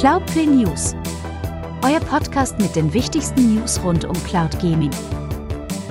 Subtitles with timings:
[0.00, 0.94] Cloudplay News.
[1.84, 4.90] Euer Podcast mit den wichtigsten News rund um Cloud Gaming.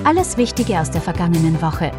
[0.02, 1.92] Alles Wichtige aus der vergangenen Woche.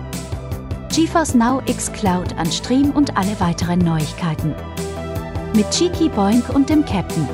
[0.93, 4.53] GeForce Now X Cloud an Stream und alle weiteren Neuigkeiten.
[5.55, 7.29] Mit Cheeky Boink und dem Captain.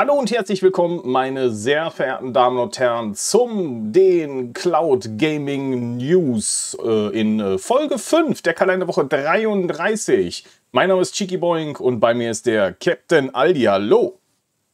[0.00, 6.74] Hallo und herzlich willkommen, meine sehr verehrten Damen und Herren, zum den Cloud Gaming News
[6.82, 10.46] äh, in äh, Folge 5 der Kalenderwoche 33.
[10.72, 13.64] Mein Name ist Cheeky Boink und bei mir ist der Captain Aldi.
[13.64, 14.18] Hallo.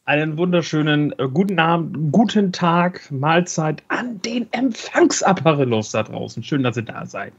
[0.05, 6.41] Einen wunderschönen äh, guten Abend, guten Tag, Mahlzeit an den Empfangsapparillos da draußen.
[6.41, 7.33] Schön, dass ihr da seid.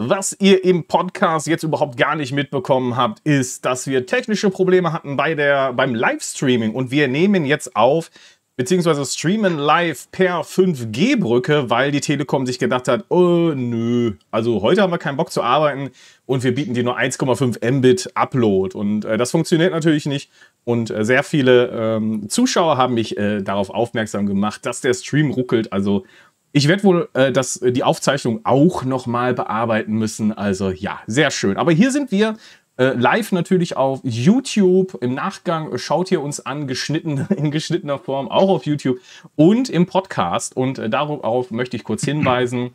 [0.00, 4.92] Was ihr im Podcast jetzt überhaupt gar nicht mitbekommen habt, ist, dass wir technische Probleme
[4.92, 6.72] hatten bei der, beim Livestreaming.
[6.72, 8.12] Und wir nehmen jetzt auf,
[8.54, 14.82] beziehungsweise streamen live per 5G-Brücke, weil die Telekom sich gedacht hat, oh nö, also heute
[14.82, 15.90] haben wir keinen Bock zu arbeiten
[16.26, 18.78] und wir bieten dir nur 1,5 Mbit Upload.
[18.78, 20.30] Und äh, das funktioniert natürlich nicht.
[20.62, 25.32] Und äh, sehr viele ähm, Zuschauer haben mich äh, darauf aufmerksam gemacht, dass der Stream
[25.32, 26.04] ruckelt, also
[26.52, 30.32] ich werde wohl äh, das, äh, die Aufzeichnung auch nochmal bearbeiten müssen.
[30.32, 31.56] Also ja, sehr schön.
[31.56, 32.36] Aber hier sind wir
[32.78, 34.96] äh, live natürlich auf YouTube.
[35.00, 38.98] Im Nachgang schaut ihr uns an, geschnitten, in geschnittener Form, auch auf YouTube
[39.36, 40.56] und im Podcast.
[40.56, 42.70] Und äh, darauf möchte ich kurz hinweisen.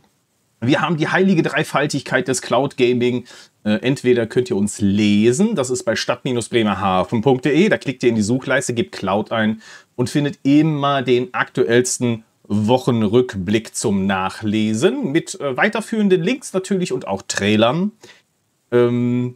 [0.62, 3.26] Wir haben die heilige Dreifaltigkeit des Cloud Gaming.
[3.64, 7.70] Äh, entweder könnt ihr uns lesen, das ist bei stadt-bremerhaven.de.
[7.70, 9.62] Da klickt ihr in die Suchleiste, gebt Cloud ein
[9.96, 12.24] und findet immer den aktuellsten
[12.68, 17.92] Wochenrückblick zum Nachlesen mit äh, weiterführenden Links natürlich und auch Trailern.
[18.72, 19.36] Ähm,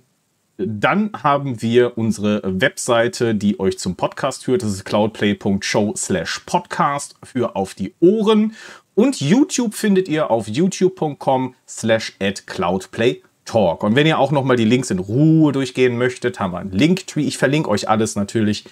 [0.57, 4.63] dann haben wir unsere Webseite, die euch zum Podcast führt.
[4.63, 8.53] Das ist cloudplay.show slash podcast für auf die Ohren.
[8.95, 13.83] Und YouTube findet ihr auf youtube.com slash cloudplaytalk.
[13.83, 17.21] Und wenn ihr auch nochmal die Links in Ruhe durchgehen möchtet, haben wir einen Linktree.
[17.21, 18.65] Ich verlinke euch alles natürlich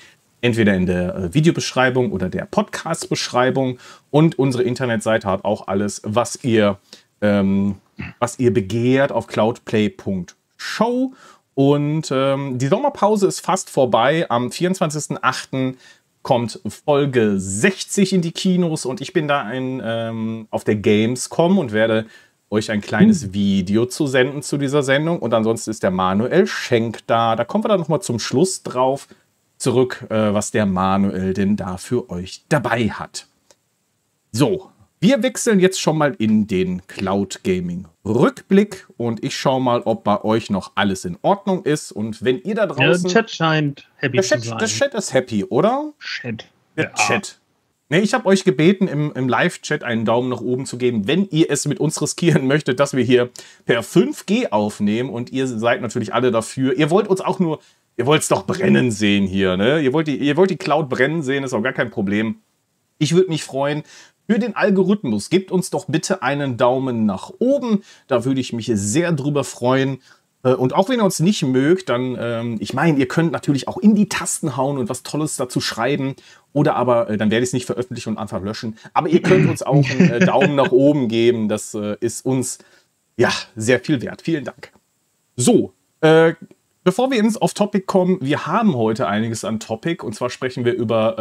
[0.46, 3.80] entweder in der äh, Videobeschreibung oder der Podcast-Beschreibung.
[4.12, 6.78] Und unsere Internetseite hat auch alles, was ihr,
[7.22, 7.76] ähm,
[8.20, 11.14] was ihr begehrt auf cloudplay.show.
[11.56, 14.30] Und ähm, die Sommerpause ist fast vorbei.
[14.30, 15.76] Am 24.08.
[16.22, 21.58] kommt Folge 60 in die Kinos und ich bin da ein, ähm, auf der Gamescom
[21.58, 22.06] und werde
[22.52, 25.18] euch ein kleines Video zu senden zu dieser Sendung.
[25.18, 27.36] Und ansonsten ist der Manuel Schenk da.
[27.36, 29.08] Da kommen wir dann nochmal zum Schluss drauf
[29.66, 33.26] zurück, äh, was der Manuel denn da für euch dabei hat.
[34.32, 39.82] So, wir wechseln jetzt schon mal in den Cloud Gaming Rückblick und ich schaue mal,
[39.82, 41.92] ob bei euch noch alles in Ordnung ist.
[41.92, 43.06] Und wenn ihr da draußen.
[43.06, 44.58] Der Chat scheint happy Chat, zu sein.
[44.60, 45.94] Der Chat ist happy, oder?
[46.00, 46.46] Chat.
[46.78, 46.94] Der ja.
[46.94, 47.40] Chat.
[47.90, 51.28] Nee, ich habe euch gebeten, im, im Live-Chat einen Daumen nach oben zu geben, wenn
[51.30, 53.32] ihr es mit uns riskieren möchtet, dass wir hier
[53.66, 55.10] per 5G aufnehmen.
[55.10, 56.78] Und ihr seid natürlich alle dafür.
[56.78, 57.60] Ihr wollt uns auch nur
[57.98, 59.80] Ihr wollt es doch brennen sehen hier, ne?
[59.80, 62.38] Ihr wollt, die, ihr wollt die Cloud brennen sehen, ist auch gar kein Problem.
[62.98, 63.84] Ich würde mich freuen.
[64.28, 67.84] Für den Algorithmus gebt uns doch bitte einen Daumen nach oben.
[68.08, 70.00] Da würde ich mich sehr drüber freuen.
[70.44, 73.68] Äh, und auch wenn ihr uns nicht mögt, dann, ähm, ich meine, ihr könnt natürlich
[73.68, 76.16] auch in die Tasten hauen und was Tolles dazu schreiben.
[76.54, 78.78] Oder aber, äh, dann werde ich es nicht veröffentlichen und einfach löschen.
[78.94, 81.48] Aber ihr könnt uns auch einen äh, Daumen nach oben geben.
[81.48, 82.60] Das äh, ist uns,
[83.18, 84.22] ja, sehr viel wert.
[84.22, 84.72] Vielen Dank.
[85.36, 86.34] So, äh,
[86.86, 90.76] Bevor wir ins Off-Topic kommen, wir haben heute einiges an Topic und zwar sprechen wir
[90.76, 91.16] über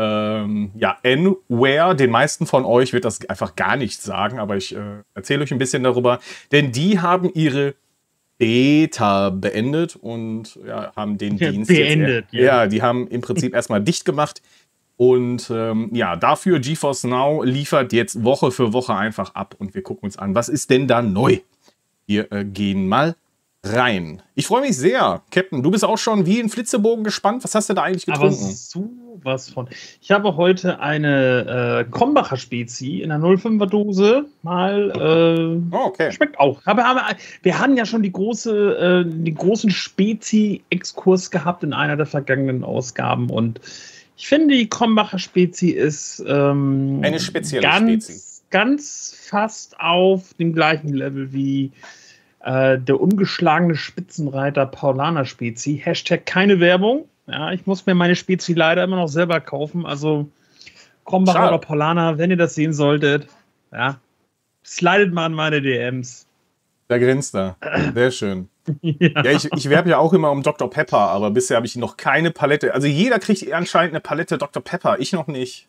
[0.44, 1.96] ähm, ja, N-Ware.
[1.96, 5.52] Den meisten von euch wird das einfach gar nicht sagen, aber ich äh, erzähle euch
[5.52, 6.18] ein bisschen darüber,
[6.52, 7.76] denn die haben ihre
[8.36, 12.26] Beta beendet und ja, haben den ja, Dienst beendet.
[12.30, 12.44] Jetzt, ja.
[12.44, 14.42] ja, die haben im Prinzip erstmal dicht gemacht
[14.98, 19.82] und ähm, ja, dafür GeForce Now liefert jetzt Woche für Woche einfach ab und wir
[19.82, 21.38] gucken uns an, was ist denn da neu?
[22.04, 23.16] Wir äh, gehen mal
[23.64, 24.22] rein.
[24.34, 25.22] Ich freue mich sehr.
[25.30, 27.44] Captain, du bist auch schon wie ein Flitzebogen gespannt.
[27.44, 28.44] Was hast du da eigentlich getrunken?
[28.44, 29.68] Aber sowas von.
[30.00, 34.90] Ich habe heute eine äh, Krombacher Spezi in einer 05er Dose mal.
[34.90, 36.12] Äh, oh, okay.
[36.12, 36.60] Schmeckt auch.
[36.64, 37.02] Aber, aber,
[37.42, 42.64] wir hatten ja schon die große, äh, den großen Spezi-Exkurs gehabt in einer der vergangenen
[42.64, 43.60] Ausgaben und
[44.16, 48.42] ich finde, die Krombacher Spezi ist ähm, eine spezielle ganz, Spezi.
[48.50, 51.72] Ganz fast auf dem gleichen Level wie
[52.44, 55.80] äh, der ungeschlagene Spitzenreiter Paulaner Spezi.
[55.82, 57.08] Hashtag keine Werbung.
[57.26, 59.86] Ja, ich muss mir meine Spezi leider immer noch selber kaufen.
[59.86, 60.28] Also
[61.06, 63.28] Krombacher oder Paulaner, wenn ihr das sehen solltet,
[63.72, 63.98] ja,
[64.62, 66.26] slidet mal an meine DMs.
[66.88, 67.56] Da grinst er.
[67.94, 68.48] Sehr schön.
[68.82, 69.22] ja.
[69.22, 70.68] ja, ich, ich werbe ja auch immer um Dr.
[70.68, 72.74] Pepper, aber bisher habe ich noch keine Palette.
[72.74, 74.62] Also jeder kriegt anscheinend eine Palette Dr.
[74.62, 75.68] Pepper, ich noch nicht.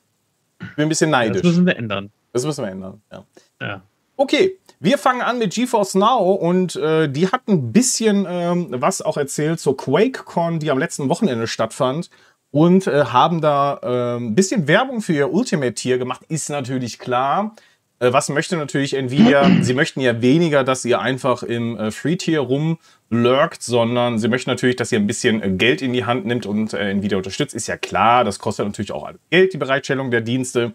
[0.60, 1.42] Ich bin ein bisschen neidisch.
[1.42, 2.12] Das müssen wir ändern.
[2.34, 3.24] Das müssen wir ändern, ja.
[3.62, 3.82] Ja.
[4.18, 9.02] Okay, wir fangen an mit GeForce Now und äh, die hat ein bisschen ähm, was
[9.02, 12.10] auch erzählt zur QuakeCon, die am letzten Wochenende stattfand
[12.52, 16.22] und äh, haben da äh, ein bisschen Werbung für ihr Ultimate-Tier gemacht.
[16.30, 17.56] Ist natürlich klar.
[18.00, 19.50] Äh, was möchte natürlich Nvidia?
[19.62, 24.76] sie möchten ja weniger, dass ihr einfach im äh, Free-Tier rumlurkt, sondern sie möchten natürlich,
[24.76, 27.56] dass ihr ein bisschen äh, Geld in die Hand nimmt und Nvidia unterstützt.
[27.56, 30.74] Ist ja klar, das kostet natürlich auch Geld, die Bereitstellung der Dienste.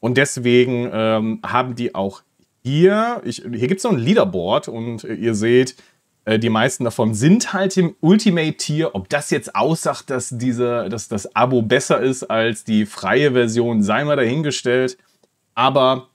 [0.00, 2.22] Und deswegen ähm, haben die auch
[2.62, 5.76] hier, ich, hier gibt es so ein Leaderboard und äh, ihr seht,
[6.24, 8.94] äh, die meisten davon sind halt im Ultimate-Tier.
[8.94, 13.82] Ob das jetzt aussagt, dass, diese, dass das Abo besser ist als die freie Version,
[13.82, 14.96] sei mal dahingestellt.
[15.54, 16.08] Aber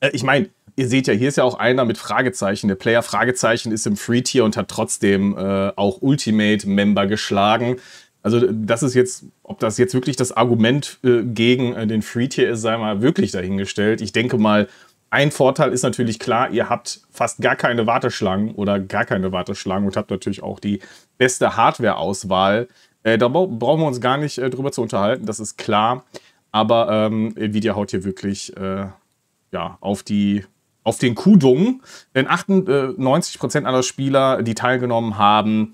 [0.00, 2.68] äh, ich meine, ihr seht ja, hier ist ja auch einer mit Fragezeichen.
[2.68, 7.76] Der Player Fragezeichen ist im Free-Tier und hat trotzdem äh, auch Ultimate-Member geschlagen.
[8.22, 12.50] Also das ist jetzt, ob das jetzt wirklich das Argument äh, gegen äh, den Free-Tier
[12.50, 14.00] ist, sei mal wirklich dahingestellt.
[14.00, 14.68] Ich denke mal,
[15.12, 19.86] ein Vorteil ist natürlich klar, ihr habt fast gar keine Warteschlangen oder gar keine Warteschlangen
[19.86, 20.80] und habt natürlich auch die
[21.18, 22.66] beste Hardware-Auswahl.
[23.02, 26.04] Äh, da brauchen wir uns gar nicht äh, drüber zu unterhalten, das ist klar.
[26.50, 28.86] Aber ähm, Nvidia haut hier wirklich äh,
[29.52, 30.46] ja, auf, die,
[30.82, 31.82] auf den Kudung.
[32.14, 35.72] Denn 98% aller Spieler, die teilgenommen haben,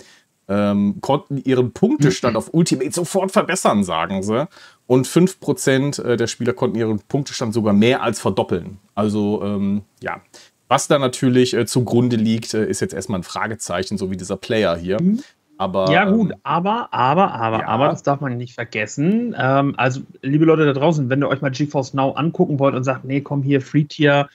[0.49, 4.49] ähm, konnten ihren Punktestand auf Ultimate sofort verbessern, sagen sie.
[4.87, 8.79] Und 5% äh, der Spieler konnten ihren Punktestand sogar mehr als verdoppeln.
[8.95, 10.23] Also ähm, ja,
[10.69, 14.37] was da natürlich äh, zugrunde liegt, äh, ist jetzt erstmal ein Fragezeichen, so wie dieser
[14.37, 15.01] Player hier.
[15.01, 15.23] Mhm.
[15.59, 17.67] Aber, ja, gut, ähm, aber, aber, aber, ja.
[17.67, 19.35] aber, das darf man nicht vergessen.
[19.37, 22.85] Ähm, also, liebe Leute da draußen, wenn ihr euch mal GeForce Now angucken wollt und
[22.85, 24.29] sagt, nee, komm hier, Free Tier,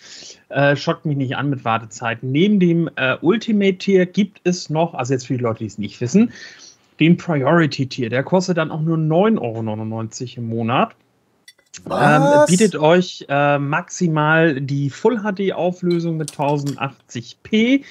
[0.49, 2.29] äh, schockt mich nicht an mit Wartezeiten.
[2.29, 5.77] Neben dem äh, Ultimate Tier gibt es noch, also jetzt für die Leute, die es
[5.77, 6.33] nicht wissen,
[6.99, 8.09] den Priority Tier.
[8.09, 10.93] Der kostet dann auch nur 9,99 Euro im Monat.
[11.89, 17.83] Ähm, bietet euch äh, maximal die Full HD Auflösung mit 1080p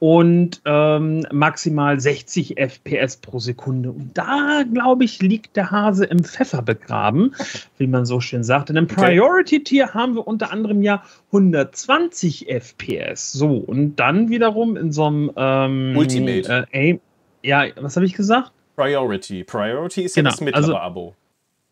[0.00, 3.90] und ähm, maximal 60 FPS pro Sekunde.
[3.90, 7.34] Und da, glaube ich, liegt der Hase im Pfeffer begraben,
[7.78, 8.70] wie man so schön sagt.
[8.70, 13.32] In dem Priority-Tier haben wir unter anderem ja 120 FPS.
[13.32, 16.66] So, und dann wiederum in so einem ähm, Ultimate.
[16.72, 16.98] Äh,
[17.42, 18.52] ja, was habe ich gesagt?
[18.76, 19.44] Priority.
[19.44, 21.14] Priority ist genau, ja das mittlere also, Abo.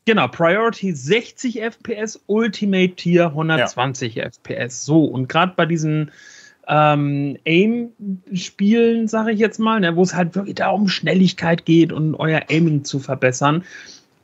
[0.05, 4.25] Genau, Priority 60 FPS, Ultimate Tier 120 ja.
[4.25, 4.85] FPS.
[4.85, 6.11] So, und gerade bei diesen
[6.69, 11.93] ähm, Aim-Spielen, sage ich jetzt mal, ne, wo es halt wirklich da um Schnelligkeit geht
[11.93, 13.65] und euer Aiming zu verbessern.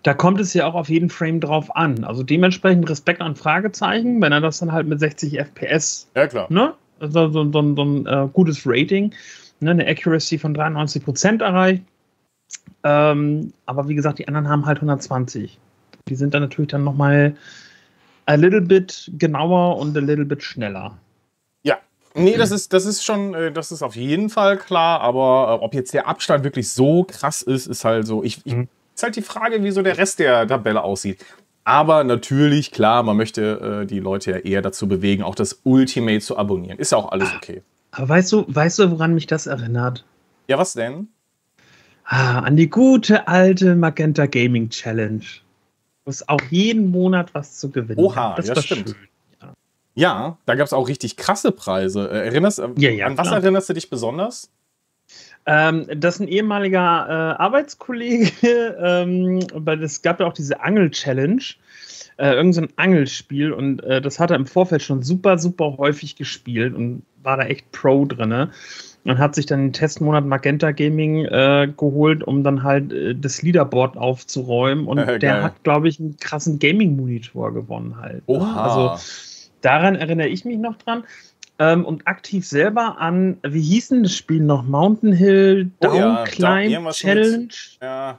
[0.02, 2.04] Da kommt es ja auch auf jeden Frame drauf an.
[2.04, 6.46] Also dementsprechend Respekt an Fragezeichen, wenn er das dann halt mit 60 FPS, ja, klar.
[6.50, 9.14] ne, so, so, so, so ein äh, gutes Rating,
[9.60, 11.82] ne, eine Accuracy von 93% erreicht.
[12.82, 15.58] Ähm, aber wie gesagt, die anderen haben halt 120.
[16.08, 17.34] Die sind dann natürlich dann nochmal
[18.26, 20.98] a little bit genauer und a little bit schneller.
[22.16, 25.64] Nee, das ist, das ist schon, äh, das ist auf jeden Fall klar, aber äh,
[25.64, 28.22] ob jetzt der Abstand wirklich so krass ist, ist halt so.
[28.22, 28.68] Ich, ich, mhm.
[28.94, 31.24] ist halt die Frage, wie so der Rest der Tabelle aussieht.
[31.64, 36.20] Aber natürlich, klar, man möchte äh, die Leute ja eher dazu bewegen, auch das Ultimate
[36.20, 36.78] zu abonnieren.
[36.78, 37.62] Ist ja auch alles okay.
[37.90, 40.04] Aber weißt du, weißt du, woran mich das erinnert?
[40.46, 41.08] Ja, was denn?
[42.04, 45.24] Ah, an die gute alte Magenta Gaming Challenge.
[46.04, 48.90] Wo es auch jeden Monat was zu gewinnen Oha, das ja, stimmt.
[48.90, 49.08] Schön.
[49.94, 52.10] Ja, da gab es auch richtig krasse Preise.
[52.10, 53.40] Äh, erinnerst, äh, ja, ja, an was klar.
[53.40, 54.50] erinnerst du dich besonders?
[55.46, 58.30] Ähm, das ist ein ehemaliger äh, Arbeitskollege,
[58.82, 61.42] ähm, weil es gab ja auch diese Angel-Challenge,
[62.16, 66.16] äh, irgendein so Angelspiel und äh, das hat er im Vorfeld schon super, super häufig
[66.16, 68.50] gespielt und war da echt Pro drin.
[69.06, 73.42] Und hat sich dann den Testmonat Magenta Gaming äh, geholt, um dann halt äh, das
[73.42, 74.86] Leaderboard aufzuräumen.
[74.86, 78.26] Und der hat, glaube ich, einen krassen Gaming-Monitor gewonnen halt.
[78.26, 78.34] Ne?
[78.38, 78.62] Oha.
[78.62, 79.33] Also
[79.64, 81.04] Daran erinnere ich mich noch dran.
[81.58, 84.64] Ähm, und aktiv selber an, wie hieß denn das Spiel noch?
[84.64, 87.38] Mountain Hill Down oh ja, Climb Challenge?
[87.38, 88.18] Mit, ja.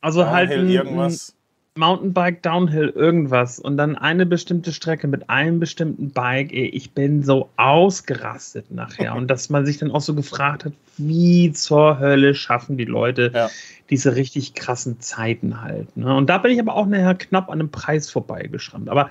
[0.00, 1.34] Also Downhill halt ein, irgendwas.
[1.76, 6.52] Mountainbike Downhill irgendwas und dann eine bestimmte Strecke mit einem bestimmten Bike.
[6.52, 10.72] Ey, ich bin so ausgerastet nachher und dass man sich dann auch so gefragt hat,
[10.98, 13.50] wie zur Hölle schaffen die Leute ja.
[13.90, 15.96] diese richtig krassen Zeiten halt.
[15.96, 16.14] Ne?
[16.14, 18.88] Und da bin ich aber auch nachher knapp an einem Preis vorbeigeschrammt.
[18.88, 19.10] Aber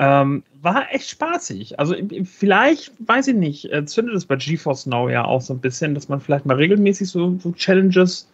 [0.00, 1.78] ähm, war echt spaßig.
[1.78, 5.60] Also vielleicht, weiß ich nicht, äh, zündet es bei GeForce Now ja auch so ein
[5.60, 8.26] bisschen, dass man vielleicht mal regelmäßig so, so Challenges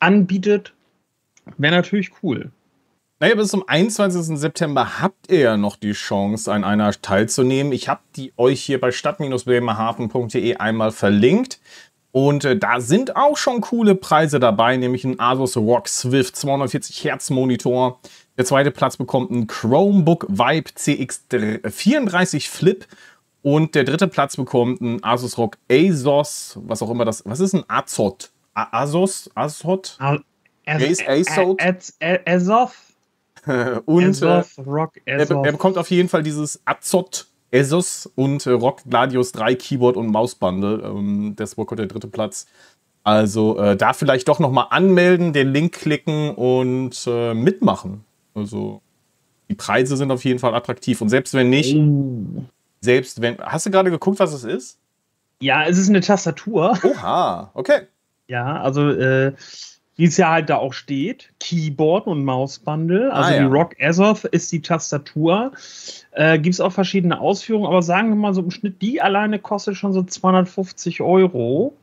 [0.00, 0.72] anbietet.
[1.58, 2.50] Wäre natürlich cool.
[3.20, 4.38] Naja, bis zum 21.
[4.38, 7.72] September habt ihr ja noch die Chance, an einer teilzunehmen.
[7.72, 11.60] Ich habe die euch hier bei stadt-bremerhaven.de einmal verlinkt.
[12.10, 17.04] Und äh, da sind auch schon coole Preise dabei, nämlich ein Asus ROG Swift 240
[17.04, 18.00] Hertz Monitor,
[18.36, 22.86] der zweite Platz bekommt ein Chromebook Vibe CX34 Flip
[23.42, 27.54] Und der dritte Platz bekommt ein Asus ROG ASOS, was auch immer das, was ist
[27.54, 28.30] ein Azot?
[28.54, 29.30] Asos?
[29.34, 29.98] Azot?
[30.66, 31.60] ASOT?
[32.26, 32.72] Azoth?
[33.86, 35.44] und Azoth, Rock, Azoth.
[35.44, 40.06] Er, bekommt auf jeden Fall dieses Azot Asus und äh, ROG Gladius 3 Keyboard und
[40.08, 40.82] Mausbundle.
[40.84, 42.46] Ähm, das bekommt der dritte Platz.
[43.04, 48.04] Also äh, da vielleicht doch nochmal anmelden, den Link klicken und äh, mitmachen.
[48.34, 48.82] Also
[49.48, 51.00] die Preise sind auf jeden Fall attraktiv.
[51.00, 52.44] Und selbst wenn nicht, oh.
[52.80, 53.38] selbst wenn.
[53.38, 54.78] Hast du gerade geguckt, was es ist?
[55.40, 56.78] Ja, es ist eine Tastatur.
[56.82, 57.82] Oha, okay.
[58.28, 59.32] Ja, also äh,
[59.96, 63.12] wie es ja halt da auch steht, Keyboard und Mausbundle.
[63.12, 63.38] Also ah, ja.
[63.40, 65.52] die Rock Azoth ist die Tastatur.
[66.12, 69.38] Äh, Gibt es auch verschiedene Ausführungen, aber sagen wir mal so im Schnitt, die alleine
[69.38, 71.76] kostet schon so 250 Euro.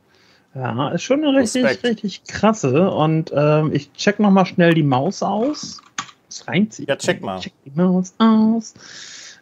[0.54, 1.84] Ja, ist schon eine richtig, Respekt.
[1.84, 2.90] richtig krasse.
[2.90, 5.80] Und ähm, ich check noch mal schnell die Maus aus.
[6.30, 6.88] Das reimt sich.
[6.88, 7.40] Ja, check mal.
[7.40, 8.74] Check die Maus aus.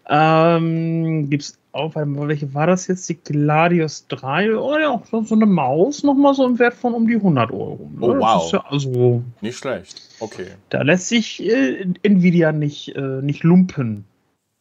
[0.09, 3.09] Ähm, gibt's auch, welche war das jetzt?
[3.11, 4.57] Die Gladius 3?
[4.57, 7.91] Oh ja, so eine Maus nochmal so im Wert von um die 100 Euro.
[7.93, 8.01] Ne?
[8.01, 8.53] Oh, wow.
[8.53, 10.01] Ja also, nicht schlecht.
[10.19, 10.47] Okay.
[10.71, 14.07] Da lässt sich äh, Nvidia nicht, äh, nicht lumpen.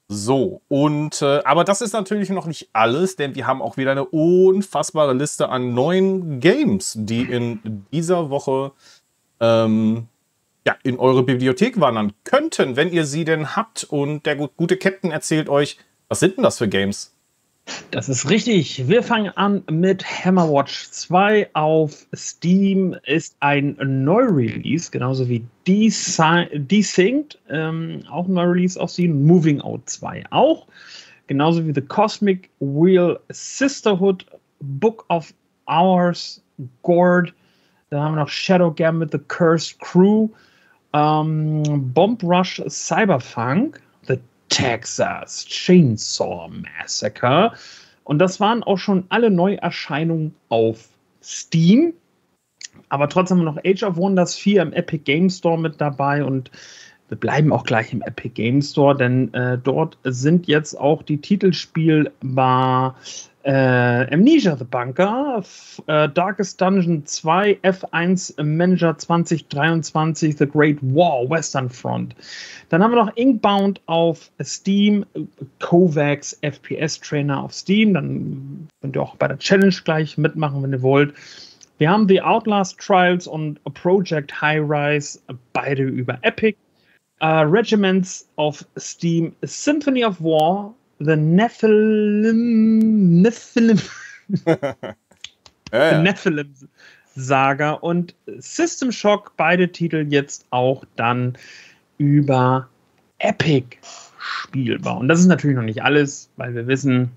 [0.09, 3.91] So, und äh, aber das ist natürlich noch nicht alles, denn wir haben auch wieder
[3.91, 8.71] eine unfassbare Liste an neuen Games, die in dieser Woche
[9.39, 10.07] ähm,
[10.67, 13.85] ja, in eure Bibliothek wandern könnten, wenn ihr sie denn habt.
[13.85, 15.77] Und der gute Captain erzählt euch,
[16.09, 17.13] was sind denn das für Games?
[17.91, 18.85] Das ist richtig.
[18.89, 22.97] Wir fangen an mit Hammerwatch 2 auf Steam.
[23.05, 29.25] Ist ein Neu-Release, genauso wie Desynced, ähm, auch ein Neu-Release auf Steam.
[29.25, 30.67] Moving Out 2 auch.
[31.27, 34.25] Genauso wie The Cosmic Wheel Sisterhood,
[34.59, 35.33] Book of
[35.65, 36.41] Hours,
[36.83, 37.33] Gord.
[37.89, 40.27] Dann haben wir noch Shadow Gambit, The Cursed Crew,
[40.93, 43.81] ähm, Bomb Rush Cyberpunk,
[44.49, 47.53] Texas Chainsaw Massacre.
[48.03, 50.89] Und das waren auch schon alle Neuerscheinungen auf
[51.21, 51.93] Steam.
[52.89, 56.51] Aber trotzdem noch Age of Wonders 4 im Epic Game Store mit dabei und
[57.09, 61.19] wir bleiben auch gleich im Epic Game Store, denn äh, dort sind jetzt auch die
[61.19, 62.95] Titel spielbar
[63.47, 65.41] äh, Amnesia The Bunker,
[65.87, 72.13] äh, Darkest Dungeon 2, F1 Manager 2023, The Great War, Western Front.
[72.67, 75.05] Dann haben wir noch Inkbound auf Steam,
[75.59, 77.93] Kovacs FPS Trainer auf Steam.
[77.93, 81.13] Dann könnt ihr auch bei der Challenge gleich mitmachen, wenn ihr wollt.
[81.77, 85.19] Wir haben The Outlast Trials und Project High Rise,
[85.53, 86.57] beide über Epic.
[87.19, 92.33] Uh, Regiments auf Steam, Symphony of War, The Nephilim.
[93.21, 93.79] Nephilim.
[94.45, 94.85] ja,
[95.71, 96.01] ja.
[96.01, 96.53] Nephilim
[97.15, 101.37] Saga und System Shock, beide Titel jetzt auch dann
[101.97, 102.67] über
[103.19, 103.77] Epic
[104.19, 104.97] spielbar.
[104.97, 107.11] Und das ist natürlich noch nicht alles, weil wir wissen,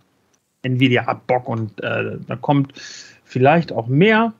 [0.62, 2.72] Nvidia hat Bock und äh, da kommt
[3.24, 4.32] vielleicht auch mehr.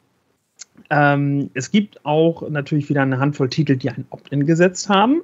[0.89, 5.23] Ähm, es gibt auch natürlich wieder eine Handvoll Titel, die ein Opt-in gesetzt haben.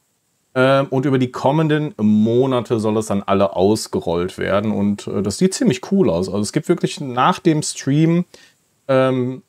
[0.53, 4.72] Ähm, und über die kommenden Monate soll es dann alle ausgerollt werden.
[4.72, 6.27] Und äh, das sieht ziemlich cool aus.
[6.27, 8.25] Also es gibt wirklich nach dem Stream
[8.88, 9.44] ähm,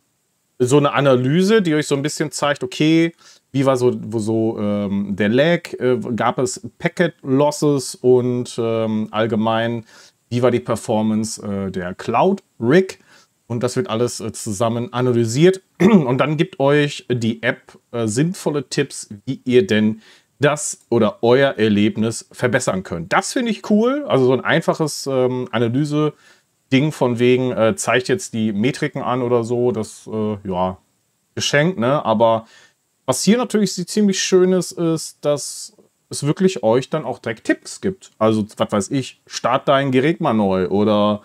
[0.59, 3.13] so eine Analyse, die euch so ein bisschen zeigt, okay,
[3.53, 9.85] wie war so, so ähm, der Lag, äh, gab es Packet Losses und ähm, allgemein
[10.29, 12.99] wie war die Performance äh, der Cloud Rig.
[13.47, 15.63] Und das wird alles äh, zusammen analysiert.
[15.81, 20.03] Und dann gibt euch die App äh, sinnvolle Tipps, wie ihr denn
[20.39, 23.13] das oder euer Erlebnis verbessern könnt.
[23.13, 24.05] Das finde ich cool.
[24.07, 29.45] Also so ein einfaches ähm, Analyse-Ding von wegen, äh, zeigt jetzt die Metriken an oder
[29.45, 29.73] so.
[29.73, 30.79] Das, äh, ja,
[31.35, 32.05] geschenkt, ne?
[32.05, 32.47] Aber
[33.07, 35.77] was hier natürlich ziemlich schön ist, ist, dass
[36.09, 38.11] es wirklich euch dann auch direkt Tipps gibt.
[38.19, 41.23] Also, was weiß ich, start dein Gerät mal neu oder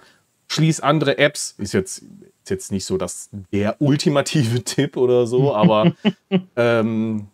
[0.52, 1.56] schließ andere Apps.
[1.58, 5.94] Ist jetzt, ist jetzt nicht so das der ultimative Tipp oder so, aber
[6.56, 7.28] ähm,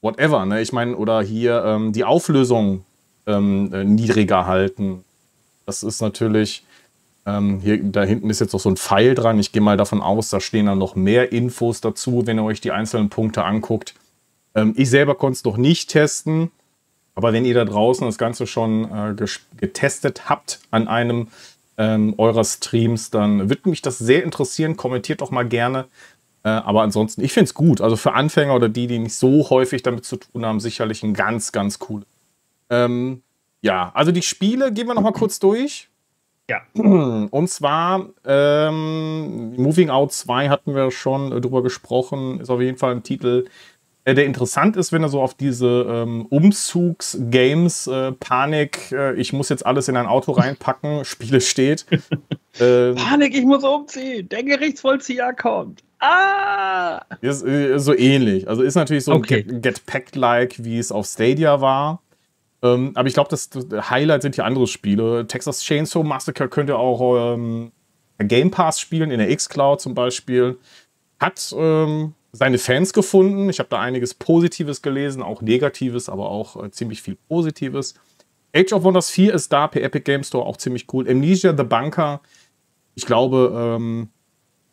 [0.00, 0.46] whatever.
[0.46, 0.62] Ne?
[0.62, 2.84] Ich meine, oder hier ähm, die Auflösung
[3.26, 5.04] ähm, äh, niedriger halten.
[5.66, 6.64] Das ist natürlich.
[7.28, 9.40] Ähm, hier, da hinten ist jetzt noch so ein Pfeil dran.
[9.40, 12.60] Ich gehe mal davon aus, da stehen dann noch mehr Infos dazu, wenn ihr euch
[12.60, 13.94] die einzelnen Punkte anguckt.
[14.54, 16.52] Ähm, ich selber konnte es noch nicht testen.
[17.16, 21.28] Aber wenn ihr da draußen das Ganze schon äh, getestet habt an einem
[21.78, 24.76] ähm, eurer Streams, dann würde mich das sehr interessieren.
[24.76, 25.86] Kommentiert doch mal gerne.
[26.42, 27.80] Äh, aber ansonsten, ich finde es gut.
[27.80, 31.14] Also für Anfänger oder die, die nicht so häufig damit zu tun haben, sicherlich ein
[31.14, 32.02] ganz, ganz cool.
[32.70, 33.22] Ähm,
[33.62, 35.88] ja, also die Spiele gehen wir noch mal kurz durch.
[36.48, 36.60] Ja.
[36.74, 42.78] Und zwar ähm, Moving Out 2 hatten wir schon äh, drüber gesprochen, ist auf jeden
[42.78, 43.46] Fall ein Titel,
[44.14, 49.48] der interessant ist, wenn er so auf diese ähm, Umzugs-Games, äh, Panik, äh, ich muss
[49.48, 51.86] jetzt alles in ein Auto reinpacken, Spiele steht.
[52.60, 55.82] ähm, Panik, ich muss umziehen, der Gerichtsvollzieher kommt.
[55.98, 57.00] Ah!
[57.20, 58.46] Ist, ist äh, so ähnlich.
[58.48, 59.42] Also ist natürlich so okay.
[59.42, 62.00] Get, Get Packed-like, wie es auf Stadia war.
[62.62, 65.26] Ähm, aber ich glaube, das, das, Highlight sind hier andere Spiele.
[65.26, 67.72] Texas Chainsaw Massacre könnt ihr auch ähm,
[68.18, 70.58] Game Pass spielen, in der X-Cloud zum Beispiel.
[71.18, 73.48] Hat ähm, seine Fans gefunden.
[73.48, 77.94] Ich habe da einiges Positives gelesen, auch Negatives, aber auch äh, ziemlich viel Positives.
[78.54, 81.08] Age of Wonders 4 ist da per Epic Game Store auch ziemlich cool.
[81.08, 82.20] Amnesia The Bunker,
[82.94, 84.08] ich glaube, ähm,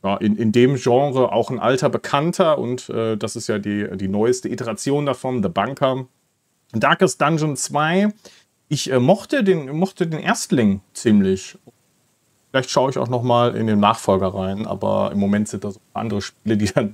[0.04, 3.88] ja, in, in dem Genre auch ein alter Bekannter und äh, das ist ja die,
[3.96, 6.06] die neueste Iteration davon, The Bunker.
[6.74, 8.10] Darkest Dungeon 2,
[8.68, 11.58] ich äh, mochte, den, mochte den Erstling ziemlich.
[12.50, 15.72] Vielleicht schaue ich auch noch mal in den Nachfolger rein, aber im Moment sind da
[15.72, 16.94] so andere Spiele, die dann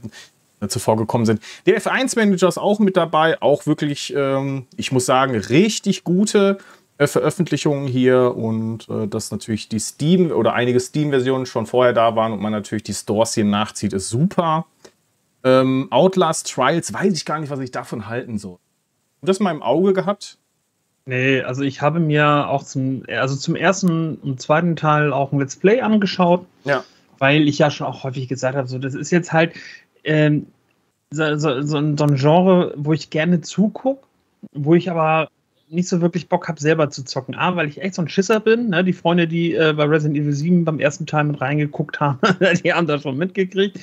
[0.67, 1.41] zuvor gekommen sind.
[1.65, 6.57] Der F1-Manager ist auch mit dabei, auch wirklich, ähm, ich muss sagen, richtig gute
[6.97, 12.15] äh, Veröffentlichungen hier und äh, dass natürlich die Steam oder einige Steam-Versionen schon vorher da
[12.15, 14.65] waren und man natürlich die Stores hier nachzieht, ist super.
[15.45, 18.57] Ähm, Outlast Trials, weiß ich gar nicht, was ich davon halten soll.
[18.57, 20.37] Hast du das mal im Auge gehabt?
[21.05, 25.39] Nee, also ich habe mir auch zum, also zum ersten und zweiten Teil auch ein
[25.39, 26.45] Let's Play angeschaut.
[26.65, 26.83] Ja.
[27.17, 29.53] Weil ich ja schon auch häufig gesagt habe, so das ist jetzt halt,
[30.03, 30.47] ähm,
[31.11, 34.07] so, so, so, ein Genre, wo ich gerne zugucke,
[34.53, 35.29] wo ich aber
[35.69, 37.35] nicht so wirklich Bock habe, selber zu zocken.
[37.35, 38.69] A, weil ich echt so ein Schisser bin.
[38.69, 38.83] Ne?
[38.83, 42.19] Die Freunde, die äh, bei Resident Evil 7 beim ersten Teil mit reingeguckt haben,
[42.63, 43.79] die haben das schon mitgekriegt.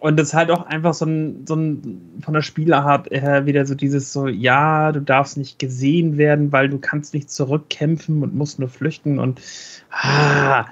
[0.00, 3.66] Und das ist halt auch einfach so ein, so ein von der Spielerart her wieder
[3.66, 8.34] so dieses so, ja, du darfst nicht gesehen werden, weil du kannst nicht zurückkämpfen und
[8.34, 9.40] musst nur flüchten und
[9.90, 10.66] ah,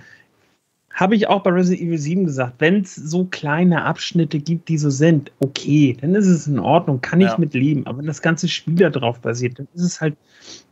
[0.97, 4.79] habe ich auch bei Resident Evil 7 gesagt, wenn es so kleine Abschnitte gibt, die
[4.79, 7.39] so sind, okay, dann ist es in Ordnung, kann ich ja.
[7.39, 7.87] mit leben.
[7.87, 10.17] Aber wenn das ganze Spiel darauf basiert, dann ist es halt,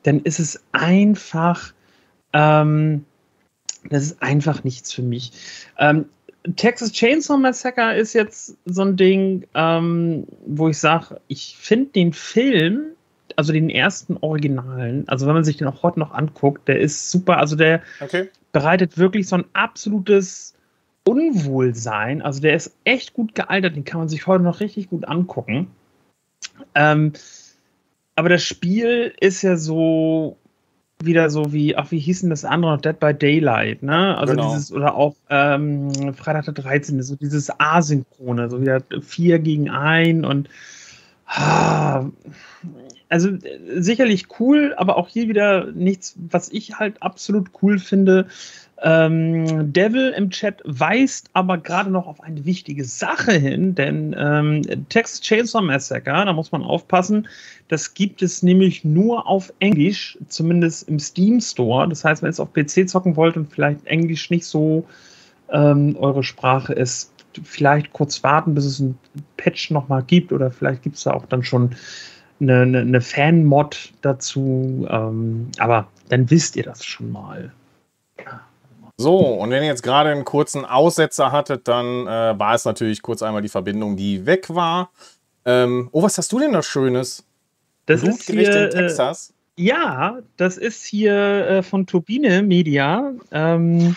[0.03, 1.75] dann ist es einfach,
[2.33, 3.05] ähm,
[3.91, 5.31] das ist einfach nichts für mich.
[5.79, 6.07] Ähm,
[6.57, 12.15] Texas Chainsaw Massacre ist jetzt so ein Ding, ähm, wo ich sage, ich finde den
[12.15, 12.94] Film,
[13.37, 17.11] also den ersten Originalen, also wenn man sich den auch heute noch anguckt, der ist
[17.11, 20.55] super, also der, okay bereitet wirklich so ein absolutes
[21.07, 22.23] Unwohlsein.
[22.23, 25.67] Also der ist echt gut gealtert, den kann man sich heute noch richtig gut angucken.
[26.75, 27.13] Ähm,
[28.17, 30.39] aber das Spiel ist ja so
[31.03, 32.81] wieder so wie, ach, wie hieß denn das andere noch?
[32.81, 34.17] Dead by Daylight, ne?
[34.17, 34.55] Also genau.
[34.55, 37.03] dieses, oder auch ähm, Freitag der 13.
[37.03, 40.49] so dieses Asynchrone, so wieder vier gegen ein und
[41.27, 42.07] ah,
[43.15, 43.29] also
[43.77, 48.27] sicherlich cool, aber auch hier wieder nichts, was ich halt absolut cool finde.
[48.83, 54.63] Ähm, Devil im Chat weist aber gerade noch auf eine wichtige Sache hin, denn ähm,
[54.89, 57.29] Texas Chainsaw Massacre, da muss man aufpassen,
[57.69, 61.89] das gibt es nämlich nur auf Englisch, zumindest im Steam Store.
[61.89, 64.85] Das heißt, wenn ihr es auf PC zocken wollt und vielleicht Englisch nicht so
[65.53, 67.13] ähm, eure Sprache ist,
[67.45, 68.99] vielleicht kurz warten, bis es ein
[69.37, 71.77] Patch nochmal gibt oder vielleicht gibt es da auch dann schon
[72.41, 74.87] eine, eine, eine Fan-Mod dazu.
[74.91, 77.53] Ähm, aber dann wisst ihr das schon mal.
[78.97, 83.03] So, und wenn ihr jetzt gerade einen kurzen Aussetzer hattet, dann äh, war es natürlich
[83.03, 84.91] kurz einmal die Verbindung, die weg war.
[85.45, 87.25] Ähm, oh, was hast du denn da Schönes?
[87.87, 89.35] Das ist hier, in Texas.
[89.57, 93.13] Äh, ja, das ist hier äh, von Turbine Media.
[93.33, 93.97] Ähm,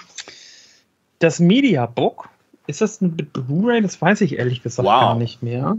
[1.20, 2.30] das Mediabook.
[2.66, 3.82] Ist das ein Blu-ray?
[3.82, 5.00] Das weiß ich ehrlich gesagt wow.
[5.00, 5.78] gar nicht mehr.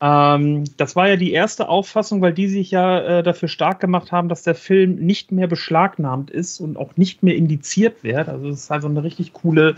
[0.00, 4.12] Ähm, das war ja die erste Auffassung, weil die sich ja äh, dafür stark gemacht
[4.12, 8.28] haben, dass der Film nicht mehr beschlagnahmt ist und auch nicht mehr indiziert wird.
[8.28, 9.76] Also es ist also eine richtig coole,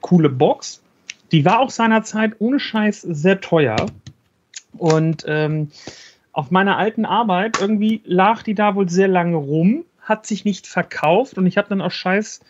[0.00, 0.82] coole Box.
[1.30, 3.86] Die war auch seinerzeit ohne Scheiß sehr teuer.
[4.78, 5.70] Und ähm,
[6.32, 10.66] auf meiner alten Arbeit, irgendwie lag die da wohl sehr lange rum, hat sich nicht
[10.66, 12.40] verkauft und ich habe dann auch Scheiß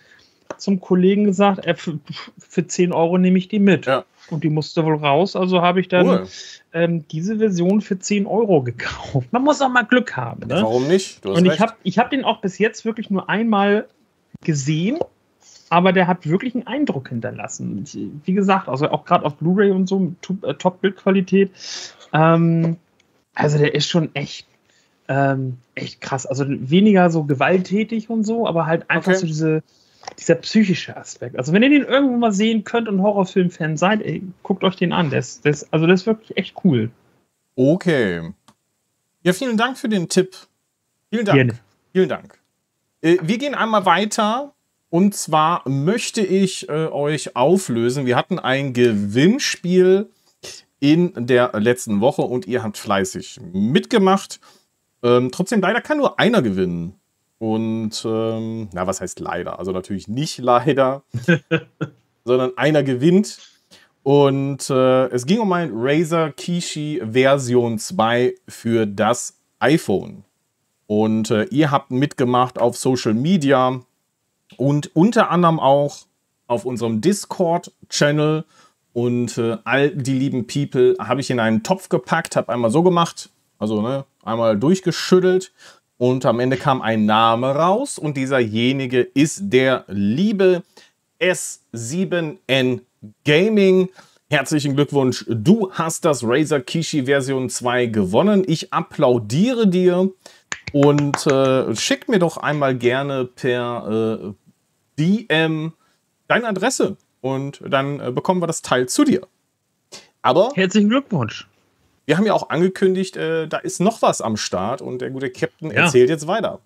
[0.57, 1.99] zum Kollegen gesagt, äh, für,
[2.39, 3.87] für 10 Euro nehme ich die mit.
[3.87, 4.05] Ja.
[4.31, 6.27] Und die musste wohl raus, also habe ich dann cool.
[6.73, 9.29] ähm, diese Version für 10 Euro gekauft.
[9.33, 10.49] Man muss auch mal Glück haben.
[10.49, 10.63] Ne?
[10.63, 11.25] Warum nicht?
[11.27, 13.87] und ich habe ich hab den auch bis jetzt wirklich nur einmal
[14.43, 14.99] gesehen,
[15.69, 17.85] aber der hat wirklich einen Eindruck hinterlassen.
[18.25, 21.51] Wie gesagt, also auch gerade auf Blu-ray und so, äh, Top-Bildqualität.
[22.13, 22.77] Ähm,
[23.35, 24.47] also der ist schon echt,
[25.09, 26.27] ähm, echt krass.
[26.27, 29.21] Also weniger so gewalttätig und so, aber halt einfach okay.
[29.21, 29.63] so diese,
[30.19, 31.37] dieser psychische Aspekt.
[31.37, 34.93] Also wenn ihr den irgendwo mal sehen könnt und Horrorfilm-Fan seid, ey, guckt euch den
[34.93, 35.11] an.
[35.11, 36.91] Das, das, also das ist wirklich echt cool.
[37.57, 38.33] Okay.
[39.23, 40.37] Ja, vielen Dank für den Tipp.
[41.11, 41.37] Vielen Dank.
[41.37, 41.59] Gerne.
[41.93, 42.39] Vielen Dank.
[43.01, 44.55] Äh, wir gehen einmal weiter.
[44.91, 48.07] Und zwar möchte ich äh, euch auflösen.
[48.07, 50.09] Wir hatten ein Gewinnspiel
[50.79, 54.39] in der letzten Woche und ihr habt fleißig mitgemacht.
[55.03, 56.95] Ähm, trotzdem leider kann nur einer gewinnen.
[57.45, 59.59] Und ähm, na, was heißt leider?
[59.59, 61.03] Also natürlich nicht leider,
[62.25, 63.39] sondern einer gewinnt.
[64.03, 70.25] Und äh, es ging um ein Razer Kishi Version 2 für das iPhone.
[70.87, 73.79] Und äh, ihr habt mitgemacht auf Social Media
[74.57, 76.07] und unter anderem auch
[76.47, 78.47] auf unserem Discord-Channel.
[78.95, 82.83] Und äh, all die lieben People habe ich in einen Topf gepackt, habe einmal so
[82.83, 83.29] gemacht,
[83.59, 85.53] also ne, einmal durchgeschüttelt
[85.99, 90.63] und am Ende kam ein Name raus und dieserjenige ist der liebe
[91.21, 92.81] S7N
[93.25, 93.89] Gaming.
[94.29, 98.43] Herzlichen Glückwunsch, du hast das Razer Kishi Version 2 gewonnen.
[98.47, 100.11] Ich applaudiere dir
[100.73, 104.33] und äh, schick mir doch einmal gerne per äh,
[104.99, 105.73] DM
[106.27, 109.27] deine Adresse und dann äh, bekommen wir das Teil zu dir.
[110.23, 111.47] Aber herzlichen Glückwunsch
[112.07, 115.31] wir haben ja auch angekündigt, äh, da ist noch was am Start und der gute
[115.31, 115.85] Captain ja.
[115.85, 116.61] erzählt jetzt weiter.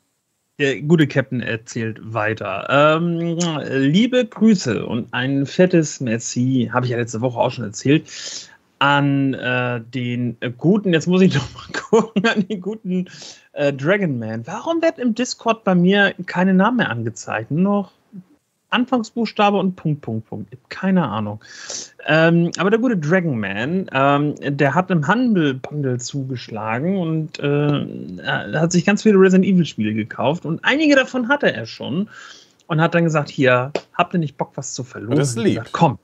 [0.58, 2.66] Der gute Captain erzählt weiter.
[2.68, 3.38] Ähm,
[3.70, 8.04] liebe Grüße und ein fettes Merci, habe ich ja letzte Woche auch schon erzählt,
[8.80, 13.06] an äh, den guten, jetzt muss ich noch mal gucken, an den guten
[13.52, 14.46] äh, Dragon Man.
[14.46, 17.50] Warum wird im Discord bei mir keine Namen mehr angezeigt?
[17.50, 17.92] Nur noch
[18.70, 20.50] Anfangsbuchstabe und Punkt, Punkt, Punkt.
[20.68, 21.40] Keine Ahnung.
[22.06, 28.72] Ähm, aber der gute Dragon Man, ähm, der hat im Handel-Bundle zugeschlagen und äh, hat
[28.72, 32.08] sich ganz viele Resident Evil-Spiele gekauft und einige davon hatte er schon
[32.66, 35.16] und hat dann gesagt: Hier, habt ihr nicht Bock, was zu verloren?
[35.16, 35.56] Das ist lieb.
[35.56, 35.98] Gesagt, Komm,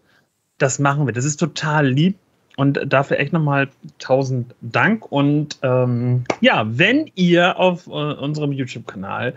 [0.58, 1.12] das machen wir.
[1.12, 2.16] Das ist total lieb.
[2.56, 5.10] Und dafür echt nochmal tausend Dank.
[5.10, 9.34] Und ähm, ja, wenn ihr auf äh, unserem YouTube-Kanal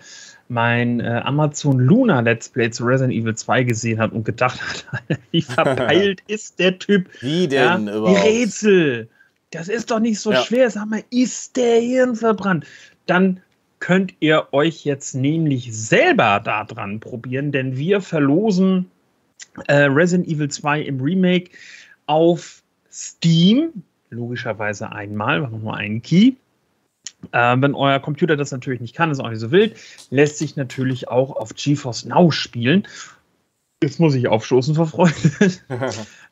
[0.50, 4.60] mein äh, Amazon Luna Let's Play zu Resident Evil 2 gesehen hat und gedacht
[4.92, 7.10] hat, wie verpeilt ist der Typ?
[7.22, 8.24] Wie denn ja, überhaupt?
[8.24, 9.10] Die Rätsel.
[9.52, 10.42] Das ist doch nicht so ja.
[10.44, 10.70] schwer.
[10.70, 12.66] Sag mal, ist der Hirn verbrannt?
[13.08, 13.40] Dann
[13.80, 18.90] könnt ihr euch jetzt nämlich selber daran probieren, denn wir verlosen
[19.68, 21.52] äh, Resident Evil 2 im Remake
[22.06, 22.64] auf
[22.98, 23.84] Steam.
[24.10, 26.34] Logischerweise einmal, wir haben nur einen Key.
[27.32, 29.76] Äh, wenn euer Computer das natürlich nicht kann, ist auch nicht so wild,
[30.10, 32.88] lässt sich natürlich auch auf GeForce Now spielen.
[33.84, 35.14] Jetzt muss ich aufstoßen vor Freude.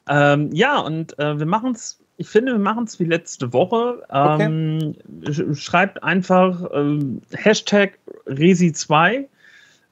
[0.09, 4.03] ähm, ja, und äh, wir machen es, ich finde, wir machen es wie letzte Woche.
[4.09, 5.53] Ähm, okay.
[5.53, 9.25] Schreibt einfach ähm, Hashtag Resi2.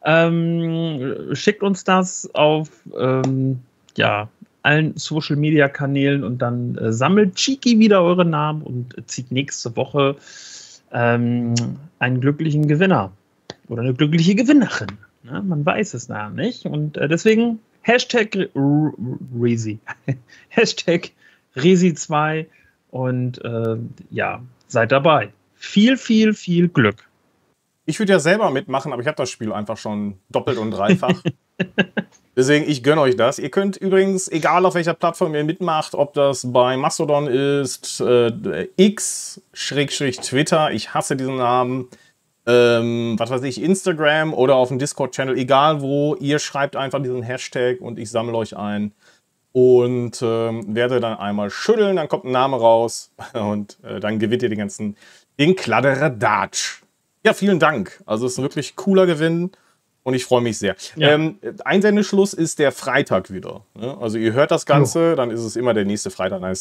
[0.05, 3.59] Ähm, schickt uns das auf ähm,
[3.95, 4.29] ja,
[4.63, 9.75] allen Social Media Kanälen und dann äh, sammelt Chiki wieder eure Namen und zieht nächste
[9.75, 10.15] Woche
[10.91, 11.53] ähm,
[11.99, 13.11] einen glücklichen Gewinner
[13.67, 14.97] oder eine glückliche Gewinnerin.
[15.23, 15.41] Ne?
[15.41, 16.65] Man weiß es da nicht.
[16.65, 19.79] Und äh, deswegen Hashtag Resi.
[20.49, 21.11] Hashtag
[21.55, 22.45] Resi2
[22.91, 23.77] und äh,
[24.09, 25.29] ja, seid dabei.
[25.55, 27.07] Viel, viel, viel Glück.
[27.85, 31.21] Ich würde ja selber mitmachen, aber ich habe das Spiel einfach schon doppelt und dreifach.
[32.35, 33.37] Deswegen, ich gönne euch das.
[33.37, 38.67] Ihr könnt übrigens, egal auf welcher Plattform ihr mitmacht, ob das bei Mastodon ist, äh,
[38.75, 41.89] X-Twitter, ich hasse diesen Namen,
[42.47, 47.21] ähm, was weiß ich, Instagram oder auf dem Discord-Channel, egal wo, ihr schreibt einfach diesen
[47.21, 48.93] Hashtag und ich sammle euch ein
[49.51, 54.41] und ähm, werde dann einmal schütteln, dann kommt ein Name raus und äh, dann gewinnt
[54.41, 54.97] ihr den ganzen,
[55.39, 56.81] den Kladderadatsch.
[57.23, 58.01] Ja, vielen Dank.
[58.05, 59.51] Also es ist ein wirklich cooler Gewinn.
[60.03, 60.75] Und ich freue mich sehr.
[60.95, 61.11] Ja.
[61.11, 63.65] Ähm, Einsendeschluss ist der Freitag wieder.
[63.73, 63.97] Ne?
[63.99, 65.15] Also ihr hört das Ganze, oh.
[65.15, 66.41] dann ist es immer der nächste Freitag.
[66.41, 66.55] Nein,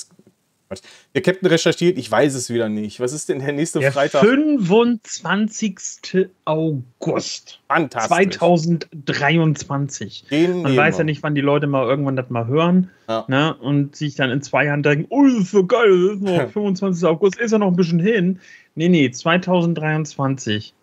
[1.15, 3.01] Der Captain recherchiert, ich weiß es wieder nicht.
[3.01, 4.21] Was ist denn der nächste der Freitag?
[4.21, 6.29] 25.
[6.45, 7.61] August.
[7.69, 8.39] Fantastisch.
[8.39, 10.27] 2023.
[10.31, 12.91] Den Man weiß ja nicht, wann die Leute mal irgendwann das mal hören.
[13.09, 13.25] Ja.
[13.27, 13.55] Ne?
[13.55, 16.49] Und sich dann in zwei Jahren denken, oh, das ist so geil, das ist noch
[16.53, 17.09] 25.
[17.09, 18.39] August, ist ja noch ein bisschen hin.
[18.77, 20.75] Nee, nee, 2023.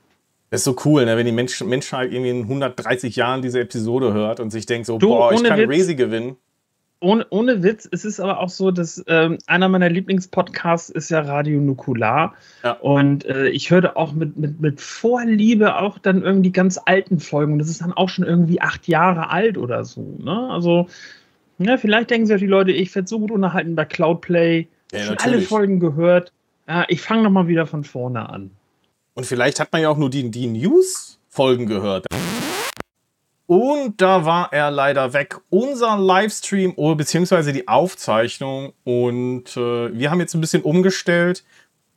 [0.49, 1.15] Das ist so cool, ne?
[1.15, 4.97] wenn die Mensch Menschheit irgendwie in 130 Jahren diese Episode hört und sich denkt so,
[4.97, 6.37] du, boah, ich kann Witz, Razy gewinnen
[7.01, 11.21] ohne, ohne Witz, es ist aber auch so, dass ähm, einer meiner Lieblingspodcasts ist ja
[11.21, 12.33] Radio Nukular.
[12.63, 12.73] Ja.
[12.73, 17.53] Und äh, ich hörte auch mit, mit, mit Vorliebe auch dann irgendwie ganz alten Folgen.
[17.53, 20.17] Und das ist dann auch schon irgendwie acht Jahre alt oder so.
[20.21, 20.49] Ne?
[20.51, 20.87] Also,
[21.57, 24.67] ja, vielleicht denken sich auch die Leute, ich werde so gut unterhalten bei Cloudplay.
[24.91, 26.33] Ja, schon alle Folgen gehört.
[26.67, 28.51] Ja, ich fange nochmal wieder von vorne an.
[29.19, 32.05] Und vielleicht hat man ja auch nur die, die News-Folgen gehört.
[33.47, 35.41] Und da war er leider weg.
[35.49, 38.71] Unser Livestream oder beziehungsweise die Aufzeichnung.
[38.85, 41.43] Und äh, wir haben jetzt ein bisschen umgestellt.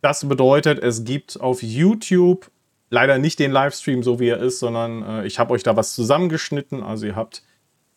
[0.00, 2.50] Das bedeutet, es gibt auf YouTube
[2.90, 5.94] leider nicht den Livestream, so wie er ist, sondern äh, ich habe euch da was
[5.94, 6.82] zusammengeschnitten.
[6.82, 7.44] Also ihr habt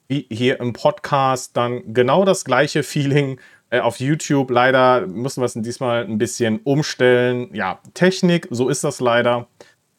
[0.07, 3.39] wie hier im Podcast dann genau das gleiche Feeling
[3.79, 4.51] auf YouTube.
[4.51, 7.49] Leider müssen wir es diesmal ein bisschen umstellen.
[7.53, 9.47] Ja, Technik, so ist das leider.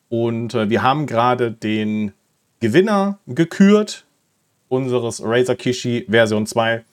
[0.08, 2.12] Und äh, wir haben gerade den
[2.60, 4.04] Gewinner gekürt
[4.68, 6.84] unseres Razer Kishi Version 2.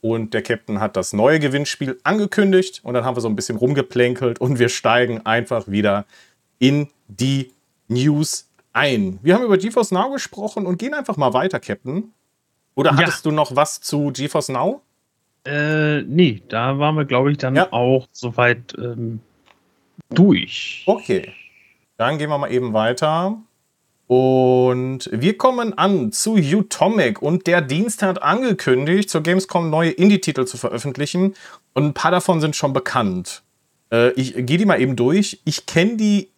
[0.00, 2.80] Und der Captain hat das neue Gewinnspiel angekündigt.
[2.84, 6.06] Und dann haben wir so ein bisschen rumgeplänkelt und wir steigen einfach wieder
[6.58, 7.52] in die
[7.88, 9.18] News ein.
[9.22, 12.12] Wir haben über GeForce Now gesprochen und gehen einfach mal weiter, Captain.
[12.74, 13.30] Oder hattest ja.
[13.30, 14.82] du noch was zu GeForce Now?
[15.44, 17.72] Äh, nee, da waren wir, glaube ich, dann ja.
[17.72, 19.20] auch soweit ähm,
[20.10, 20.84] durch.
[20.86, 21.32] Okay.
[21.96, 23.38] Dann gehen wir mal eben weiter.
[24.06, 30.46] Und wir kommen an zu Utomic und der Dienst hat angekündigt, zur Gamescom neue Indie-Titel
[30.46, 31.34] zu veröffentlichen
[31.74, 33.42] und ein paar davon sind schon bekannt.
[33.92, 35.42] Äh, ich gehe die mal eben durch.
[35.44, 36.30] Ich kenne die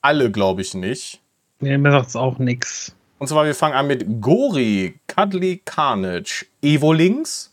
[0.00, 1.20] alle, glaube ich, nicht.
[1.58, 2.94] Nee, mir sagt es auch nichts.
[3.18, 7.52] Und zwar, wir fangen an mit Gori, Cuddly Carnage, Evolinks,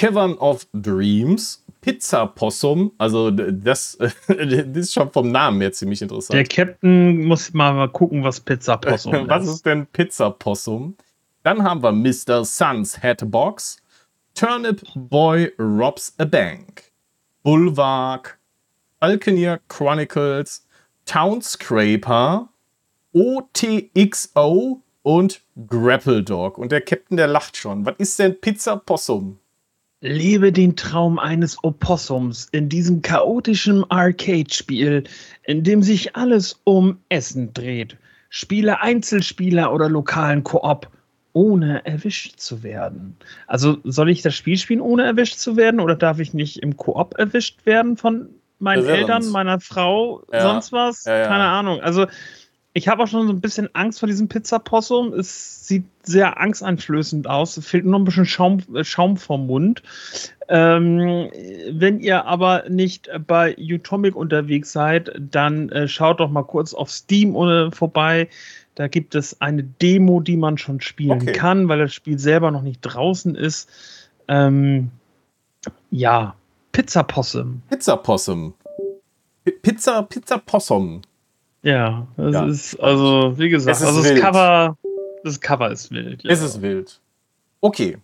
[0.00, 2.90] Cavern of Dreams, Pizza Possum.
[2.96, 6.38] Also das, das ist schon vom Namen her ziemlich interessant.
[6.38, 9.28] Der Captain muss mal gucken, was Pizza Possum ist.
[9.28, 10.96] was ist denn Pizza Possum?
[11.42, 12.46] Dann haben wir Mr.
[12.46, 13.76] Sun's Hatbox,
[14.34, 16.84] Turnip Boy Robs a Bank,
[17.42, 18.38] Bulwark,
[19.00, 20.66] Alkenier Chronicles,
[21.04, 22.48] Townscraper,
[23.12, 26.56] OTXO und Grapple Dog.
[26.56, 27.84] Und der Captain, der lacht schon.
[27.84, 29.39] Was ist denn Pizza Possum?
[30.00, 35.04] Lebe den Traum eines Opossums in diesem chaotischen Arcade-Spiel,
[35.44, 37.98] in dem sich alles um Essen dreht.
[38.30, 40.88] Spiele Einzelspieler oder lokalen Koop,
[41.32, 43.16] ohne erwischt zu werden.
[43.46, 46.76] Also soll ich das Spiel spielen, ohne erwischt zu werden, oder darf ich nicht im
[46.76, 50.42] Koop erwischt werden von meinen Eltern, meiner Frau, ja.
[50.42, 51.04] sonst was?
[51.04, 51.26] Ja, ja.
[51.26, 51.80] Keine Ahnung.
[51.80, 52.06] Also
[52.72, 55.12] ich habe auch schon so ein bisschen Angst vor diesem Pizzapossum.
[55.12, 57.56] Es sieht sehr angsteinflößend aus.
[57.56, 59.82] Es fehlt nur ein bisschen Schaum, äh, Schaum vom Mund.
[60.48, 61.30] Ähm,
[61.70, 66.90] wenn ihr aber nicht bei Utomic unterwegs seid, dann äh, schaut doch mal kurz auf
[66.90, 68.28] Steam äh, vorbei.
[68.76, 71.32] Da gibt es eine Demo, die man schon spielen okay.
[71.32, 73.68] kann, weil das Spiel selber noch nicht draußen ist.
[74.28, 74.90] Ähm,
[75.90, 76.34] ja,
[76.70, 77.62] Pizza Possum.
[77.68, 78.54] Pizza Possum.
[79.62, 81.02] Pizza, Pizza Possum.
[81.62, 82.46] Ja, das ja.
[82.46, 84.76] ist, also, wie gesagt, also das Cover,
[85.24, 86.22] das Cover ist wild.
[86.22, 86.30] Ja.
[86.30, 87.00] Es ist wild.
[87.60, 87.98] Okay.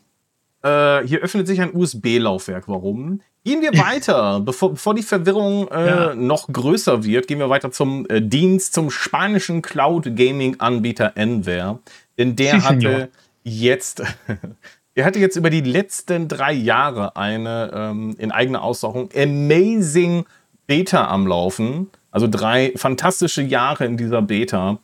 [0.62, 2.68] Äh, hier öffnet sich ein USB-Laufwerk.
[2.68, 3.20] Warum?
[3.44, 6.14] Gehen wir weiter, bevor, bevor die Verwirrung äh, ja.
[6.14, 11.78] noch größer wird, gehen wir weiter zum äh, Dienst, zum spanischen Cloud-Gaming-Anbieter Enver.
[12.18, 13.08] Denn der sí, hatte
[13.44, 14.02] jetzt,
[14.94, 20.26] er hatte jetzt über die letzten drei Jahre eine ähm, in eigener Aussage Amazing
[20.66, 21.90] Beta am Laufen.
[22.16, 24.78] Also drei fantastische Jahre in dieser Beta.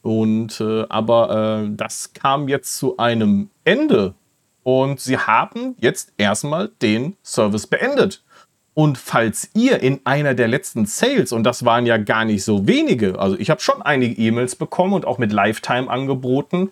[0.00, 4.14] Und äh, aber äh, das kam jetzt zu einem Ende.
[4.62, 8.24] Und sie haben jetzt erstmal den Service beendet.
[8.72, 12.66] Und falls ihr in einer der letzten Sales, und das waren ja gar nicht so
[12.66, 16.70] wenige, also ich habe schon einige E-Mails bekommen und auch mit Lifetime angeboten,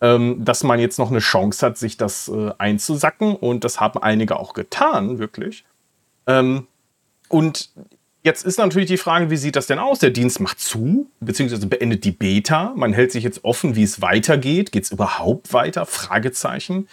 [0.00, 3.34] ähm, dass man jetzt noch eine Chance hat, sich das äh, einzusacken.
[3.34, 5.64] Und das haben einige auch getan, wirklich.
[6.28, 6.68] Ähm,
[7.28, 7.70] und
[8.22, 9.98] Jetzt ist natürlich die Frage, wie sieht das denn aus?
[9.98, 12.74] Der Dienst macht zu, beziehungsweise beendet die Beta.
[12.76, 14.72] Man hält sich jetzt offen, wie es weitergeht.
[14.72, 15.86] Geht es überhaupt weiter?
[15.86, 16.86] Fragezeichen.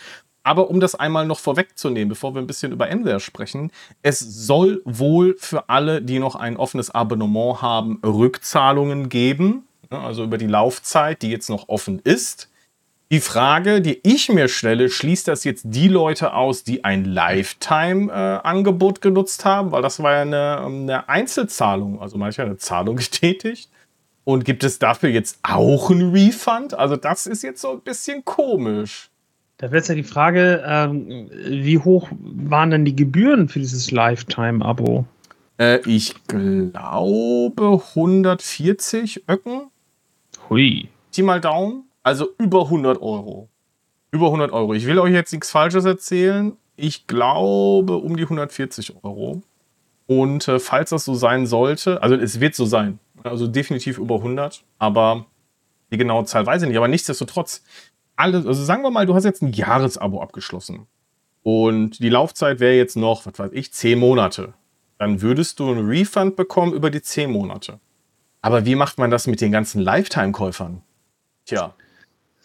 [0.43, 4.81] Aber um das einmal noch vorwegzunehmen, bevor wir ein bisschen über Enware sprechen, es soll
[4.85, 9.67] wohl für alle, die noch ein offenes Abonnement haben, Rückzahlungen geben.
[9.89, 12.49] Also über die Laufzeit, die jetzt noch offen ist.
[13.09, 18.97] Die Frage, die ich mir stelle, schließt das jetzt die Leute aus, die ein Lifetime-Angebot
[18.97, 19.71] äh, genutzt haben?
[19.71, 23.69] Weil das war ja eine, eine Einzelzahlung, also manchmal eine Zahlung getätigt.
[24.25, 26.73] Und gibt es dafür jetzt auch einen Refund?
[26.73, 29.09] Also das ist jetzt so ein bisschen komisch.
[29.55, 33.89] Da wäre jetzt ja die Frage, ähm, wie hoch waren denn die Gebühren für dieses
[33.89, 35.05] Lifetime-Abo?
[35.57, 39.71] Äh, ich glaube 140 Öcken.
[40.49, 40.89] Hui.
[41.15, 41.86] Pi mal Daumen.
[42.07, 43.49] Also über 100 Euro.
[44.11, 44.73] Über 100 Euro.
[44.73, 46.55] Ich will euch jetzt nichts Falsches erzählen.
[46.77, 49.41] Ich glaube um die 140 Euro.
[50.05, 54.15] Und äh, falls das so sein sollte, also es wird so sein, also definitiv über
[54.15, 55.25] 100, aber
[55.91, 56.77] die genaue Zahl weiß ich nicht.
[56.77, 57.61] Aber nichtsdestotrotz,
[58.15, 60.87] alles, also sagen wir mal, du hast jetzt ein Jahresabo abgeschlossen
[61.43, 64.53] und die Laufzeit wäre jetzt noch, was weiß ich, 10 Monate.
[64.97, 67.81] Dann würdest du einen Refund bekommen über die 10 Monate.
[68.41, 70.81] Aber wie macht man das mit den ganzen Lifetime-Käufern?
[71.43, 71.75] Tja.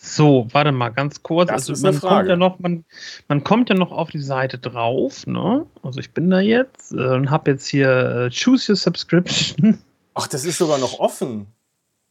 [0.04, 1.46] So, warte mal ganz kurz.
[1.46, 2.84] Das also ist man kommt ja noch, man,
[3.28, 5.64] man kommt ja noch auf die Seite drauf, ne?
[5.84, 9.78] Also ich bin da jetzt äh, und habe jetzt hier äh, Choose Your Subscription.
[10.14, 11.46] Ach, das ist sogar noch offen.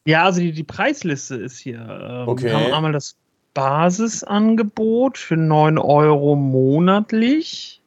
[0.05, 1.79] Ja, also die, die Preisliste ist hier.
[1.79, 2.45] Ähm, okay.
[2.45, 3.17] Wir haben einmal das
[3.53, 7.81] Basisangebot für 9 Euro monatlich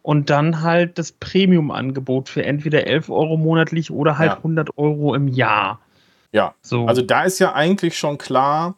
[0.00, 4.36] und dann halt das Premium-Angebot für entweder 11 Euro monatlich oder halt ja.
[4.38, 5.78] 100 Euro im Jahr.
[6.32, 6.86] Ja, so.
[6.86, 8.76] also da ist ja eigentlich schon klar,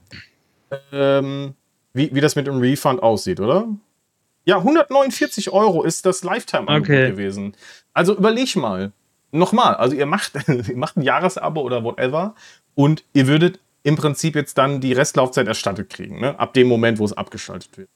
[0.93, 1.55] ähm,
[1.93, 3.69] wie, wie das mit dem Refund aussieht, oder?
[4.45, 7.11] Ja, 149 Euro ist das Lifetime-Angebot okay.
[7.11, 7.57] gewesen.
[7.93, 8.93] Also überleg mal.
[9.33, 12.35] Nochmal, also ihr macht, ihr macht ein Jahresabo oder whatever
[12.75, 16.39] und ihr würdet im Prinzip jetzt dann die Restlaufzeit erstattet kriegen, ne?
[16.39, 17.89] ab dem Moment, wo es abgeschaltet wird.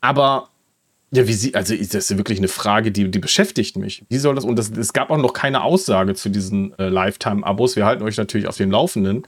[0.00, 0.50] Aber
[1.12, 4.04] ja, wie sie, also das ist wirklich eine Frage, die, die beschäftigt mich.
[4.08, 7.74] Wie soll das, und das, es gab auch noch keine Aussage zu diesen äh, Lifetime-Abos.
[7.74, 9.26] Wir halten euch natürlich auf dem Laufenden.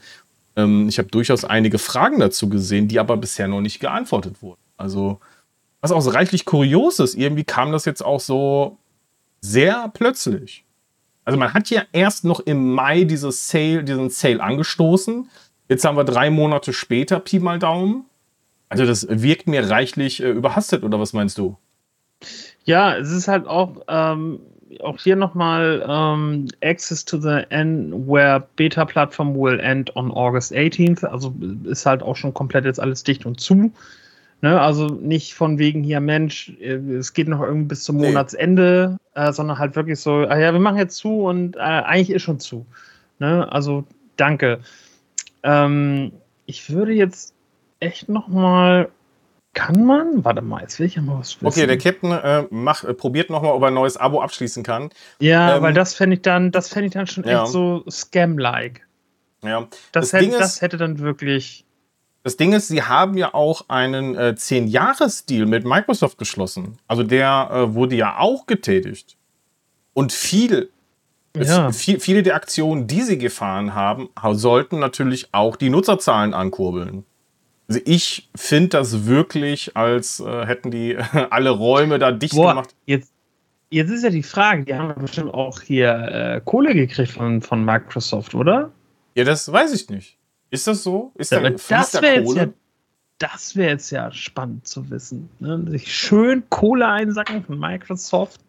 [0.55, 4.61] Ähm, ich habe durchaus einige Fragen dazu gesehen, die aber bisher noch nicht geantwortet wurden.
[4.77, 5.19] Also,
[5.81, 8.77] was auch so reichlich kurios ist, irgendwie kam das jetzt auch so
[9.41, 10.65] sehr plötzlich.
[11.25, 15.29] Also man hat ja erst noch im Mai dieses Sale, diesen Sale angestoßen.
[15.69, 18.05] Jetzt haben wir drei Monate später, Pi mal Daumen.
[18.69, 21.57] Also das wirkt mir reichlich äh, überhastet, oder was meinst du?
[22.65, 24.39] Ja, es ist halt auch, ähm,
[24.81, 31.05] auch hier nochmal ähm, Access to the N-Ware Beta Platform will end on August 18th.
[31.05, 31.33] Also
[31.65, 33.71] ist halt auch schon komplett jetzt alles dicht und zu.
[34.41, 34.59] Ne?
[34.59, 39.31] Also nicht von wegen hier, Mensch, äh, es geht noch irgendwie bis zum Monatsende, äh,
[39.31, 42.39] sondern halt wirklich so, ah ja, wir machen jetzt zu und äh, eigentlich ist schon
[42.39, 42.65] zu.
[43.19, 43.49] Ne?
[43.51, 43.85] Also
[44.17, 44.59] danke.
[45.43, 46.11] Ähm,
[46.45, 47.33] ich würde jetzt
[47.79, 48.89] echt nochmal
[49.53, 50.25] kann man?
[50.25, 51.45] Warte mal, jetzt will ich ja mal was wissen.
[51.45, 54.89] Okay, der Captain äh, macht, äh, probiert nochmal, ob er ein neues Abo abschließen kann.
[55.19, 57.43] Ja, ähm, weil das fände ich dann, das fände ich dann schon ja.
[57.43, 58.81] echt so Scam-like.
[59.43, 59.67] Ja.
[59.91, 61.65] Das, das, hätte, das hätte dann wirklich.
[62.23, 66.77] Das Ding ist, sie haben ja auch einen äh, 10-Jahres-Deal mit Microsoft geschlossen.
[66.87, 69.17] Also der äh, wurde ja auch getätigt.
[69.93, 70.69] Und viel,
[71.35, 71.67] ja.
[71.67, 77.05] es, viel, viele der Aktionen, die sie gefahren haben, sollten natürlich auch die Nutzerzahlen ankurbeln.
[77.67, 80.97] Also ich finde das wirklich, als äh, hätten die
[81.29, 82.75] alle Räume da dicht Boah, gemacht.
[82.85, 83.11] Jetzt,
[83.69, 87.63] jetzt ist ja die Frage, die haben bestimmt auch hier äh, Kohle gekriegt von, von
[87.63, 88.71] Microsoft, oder?
[89.15, 90.17] Ja, das weiß ich nicht.
[90.49, 91.11] Ist das so?
[91.15, 92.49] Ist da, das wäre jetzt, ja,
[93.55, 95.29] wär jetzt ja spannend zu wissen.
[95.39, 95.65] Ne?
[95.67, 98.39] Sich schön Kohle einsacken von Microsoft,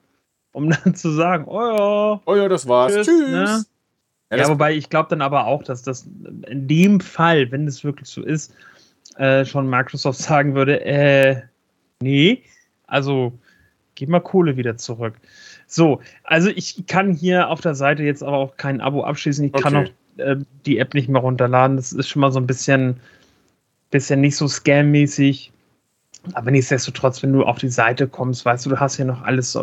[0.53, 2.21] um dann zu sagen, oh ja.
[2.27, 2.93] Oh ja, das war's.
[2.93, 3.07] Tschüss.
[3.07, 3.31] tschüss.
[3.31, 3.65] Ne?
[4.31, 6.07] Ja, ja wobei ich glaube dann aber auch, dass das
[6.47, 8.53] in dem Fall, wenn es wirklich so ist,
[9.17, 11.43] äh, schon Microsoft sagen würde, äh,
[12.01, 12.43] nee,
[12.87, 13.33] also
[13.95, 15.15] gib mal Kohle wieder zurück.
[15.67, 19.45] So, also ich kann hier auf der Seite jetzt aber auch kein Abo abschließen.
[19.47, 19.63] Ich okay.
[19.63, 21.77] kann auch äh, die App nicht mehr runterladen.
[21.77, 23.01] Das ist schon mal so ein bisschen,
[23.91, 25.51] bisschen nicht so scam-mäßig.
[26.33, 29.59] Aber nichtsdestotrotz, wenn du auf die Seite kommst, weißt du, du hast ja noch alles,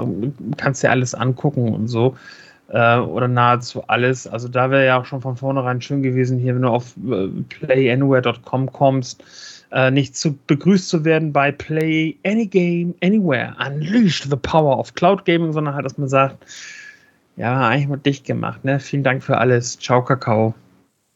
[0.58, 2.16] kannst dir alles angucken und so
[2.72, 4.28] äh, oder nahezu alles.
[4.28, 7.28] Also da wäre ja auch schon von vornherein schön gewesen, hier, wenn du auf äh,
[7.50, 9.24] playanywhere.com kommst,
[9.72, 14.94] äh, nicht zu begrüßt zu werden bei Play Any Game Anywhere, Unleash the Power of
[14.94, 16.38] Cloud Gaming, sondern halt, dass man sagt,
[17.36, 18.80] ja, eigentlich mal dicht gemacht, ne?
[18.80, 19.80] Vielen Dank für alles.
[19.80, 20.54] Ciao, Kakao.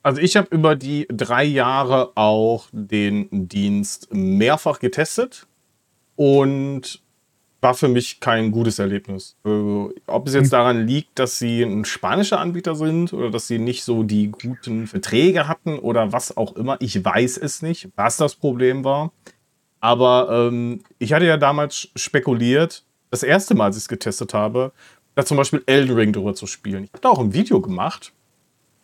[0.01, 5.47] Also ich habe über die drei Jahre auch den Dienst mehrfach getestet
[6.15, 7.01] und
[7.65, 9.35] war für mich kein gutes Erlebnis.
[9.43, 10.51] Also, ob es jetzt hm.
[10.51, 14.85] daran liegt, dass sie ein spanischer Anbieter sind oder dass sie nicht so die guten
[14.85, 19.11] Verträge hatten oder was auch immer, ich weiß es nicht, was das Problem war.
[19.79, 24.71] Aber ähm, ich hatte ja damals spekuliert, das erste Mal, als ich es getestet habe,
[25.15, 26.83] da zum Beispiel Elden Ring drüber zu spielen.
[26.83, 28.13] Ich habe da auch ein Video gemacht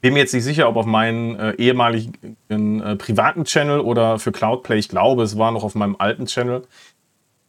[0.02, 4.32] bin mir jetzt nicht sicher, ob auf meinen äh, ehemaligen äh, privaten Channel oder für
[4.32, 4.78] Cloudplay.
[4.78, 6.64] Ich glaube, es war noch auf meinem alten Channel.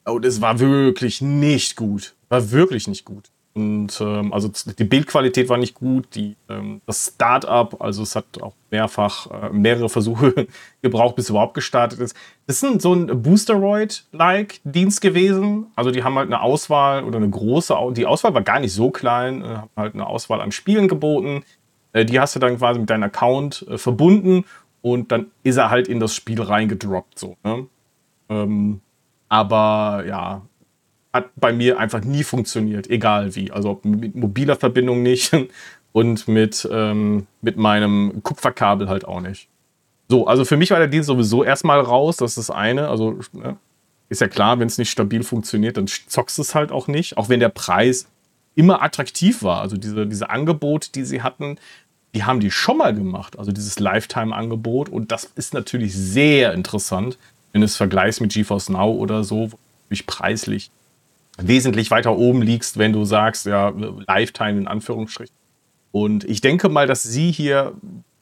[0.05, 2.15] Und es war wirklich nicht gut.
[2.29, 3.31] War wirklich nicht gut.
[3.55, 8.25] Und ähm, also die Bildqualität war nicht gut, die, ähm, das Startup, also es hat
[8.41, 10.47] auch mehrfach äh, mehrere Versuche
[10.83, 12.17] gebraucht, bis es überhaupt gestartet ist.
[12.47, 15.67] Das ist so ein Boosteroid-like-Dienst gewesen.
[15.77, 18.91] Also die haben halt eine Auswahl oder eine große, die Auswahl war gar nicht so
[18.91, 21.45] klein, äh, haben halt eine Auswahl an Spielen geboten.
[21.93, 24.47] Äh, die hast du dann quasi mit deinem Account äh, verbunden
[24.81, 27.19] und dann ist er halt in das Spiel reingedroppt.
[27.19, 27.67] So, ne?
[28.31, 28.81] ähm,
[29.33, 30.43] aber ja,
[31.11, 33.51] hat bei mir einfach nie funktioniert, egal wie.
[33.51, 35.35] Also mit mobiler Verbindung nicht
[35.93, 39.49] und mit, ähm, mit meinem Kupferkabel halt auch nicht.
[40.11, 42.89] So, also für mich war der Dienst sowieso erstmal raus, das ist das eine.
[42.89, 43.57] Also ne,
[44.11, 47.17] ist ja klar, wenn es nicht stabil funktioniert, dann zockst es halt auch nicht.
[47.17, 48.09] Auch wenn der Preis
[48.55, 49.63] immer attraktiv war.
[49.63, 51.57] Also diese, diese Angebote, die sie hatten,
[52.15, 53.39] die haben die schon mal gemacht.
[53.39, 54.91] Also dieses Lifetime-Angebot.
[54.91, 57.17] Und das ist natürlich sehr interessant,
[57.53, 59.59] wenn du es vergleichst mit GeForce Now oder so, wo
[59.91, 60.71] du preislich
[61.39, 63.73] wesentlich weiter oben liegst, wenn du sagst, ja,
[64.07, 65.35] Lifetime in Anführungsstrichen.
[65.91, 67.75] Und ich denke mal, dass sie hier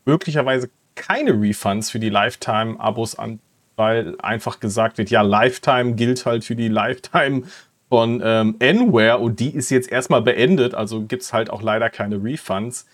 [0.05, 3.41] möglicherweise keine Refunds für die Lifetime-Abos an,
[3.77, 7.43] weil einfach gesagt wird, ja, Lifetime gilt halt für die Lifetime
[7.89, 11.91] von ähm, Anywhere und die ist jetzt erstmal beendet, also gibt es halt auch leider
[11.91, 12.87] keine Refunds.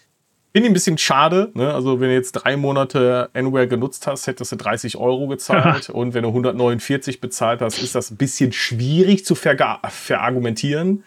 [0.56, 1.50] Finde ich ein bisschen schade.
[1.52, 1.74] Ne?
[1.74, 5.90] Also, wenn du jetzt drei Monate Anywhere genutzt hast, hättest du 30 Euro gezahlt.
[5.90, 11.04] und wenn du 149 bezahlt hast, ist das ein bisschen schwierig zu verargumentieren.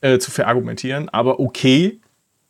[0.00, 1.08] Äh, zu verargumentieren.
[1.10, 2.00] Aber okay.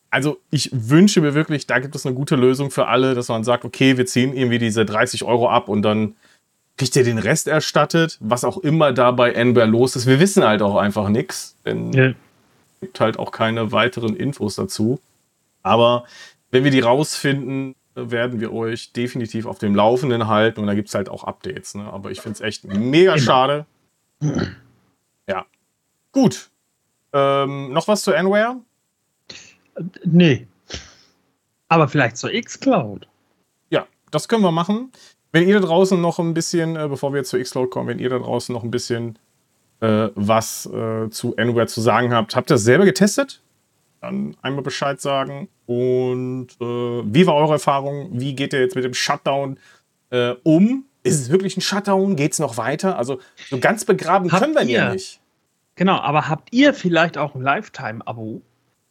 [0.09, 3.45] Also, ich wünsche mir wirklich, da gibt es eine gute Lösung für alle, dass man
[3.45, 6.17] sagt, okay, wir ziehen irgendwie diese 30 Euro ab und dann
[6.79, 10.07] kriegt ihr den Rest erstattet, was auch immer da bei Anywhere los ist.
[10.07, 14.99] Wir wissen halt auch einfach nichts, denn es gibt halt auch keine weiteren Infos dazu.
[15.63, 16.05] Aber
[16.51, 20.89] wenn wir die rausfinden, werden wir euch definitiv auf dem Laufenden halten und da gibt
[20.89, 21.75] es halt auch Updates.
[21.75, 21.85] Ne?
[21.85, 23.23] Aber ich finde es echt mega Immer.
[23.23, 23.67] schade.
[25.29, 25.47] Ja.
[26.13, 26.51] Gut.
[27.13, 28.57] Ähm, noch was zu Anware?
[30.05, 30.47] Nee.
[31.69, 33.09] Aber vielleicht zur Xcloud.
[33.71, 34.93] Ja, das können wir machen.
[35.33, 37.99] Wenn ihr da draußen noch ein bisschen, äh, bevor wir jetzt zur Xcloud kommen, wenn
[37.99, 39.19] ihr da draußen noch ein bisschen
[39.81, 43.41] äh, was äh, zu Anware zu sagen habt, habt ihr das selber getestet?
[44.03, 45.49] Dann einmal Bescheid sagen.
[45.67, 48.11] Und äh, wie war eure Erfahrung?
[48.13, 49.59] Wie geht ihr jetzt mit dem Shutdown
[50.11, 50.85] äh, um?
[51.05, 52.17] Ist es wirklich ein Shutdown?
[52.17, 52.99] Geht es noch weiter?
[52.99, 55.21] Also so ganz begraben habt können wir ihn ja nicht.
[55.77, 58.43] Genau, aber habt ihr vielleicht auch ein Lifetime-Abo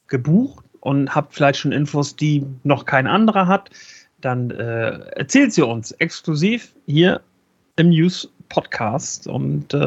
[0.07, 3.69] gebucht und habt vielleicht schon Infos, die noch kein anderer hat?
[4.19, 7.21] Dann äh, erzählt sie uns exklusiv hier
[7.75, 9.77] im News Podcast und äh,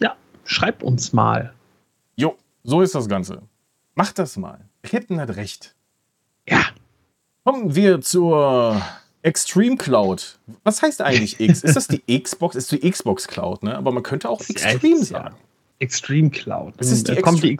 [0.00, 1.52] ja, schreibt uns mal.
[2.16, 3.42] Jo, so ist das Ganze.
[3.94, 4.60] Macht das mal.
[4.82, 5.74] Captain hat recht.
[6.48, 6.64] Ja.
[7.44, 8.80] Kommen wir zur
[9.22, 10.38] Extreme Cloud.
[10.64, 11.62] Was heißt eigentlich X?
[11.62, 12.56] Ist das die Xbox?
[12.56, 13.76] Ist die Xbox Cloud, ne?
[13.76, 15.36] Aber man könnte auch Extreme ja, sagen.
[15.78, 16.74] Extreme Cloud.
[16.78, 17.58] Das ist die kommt die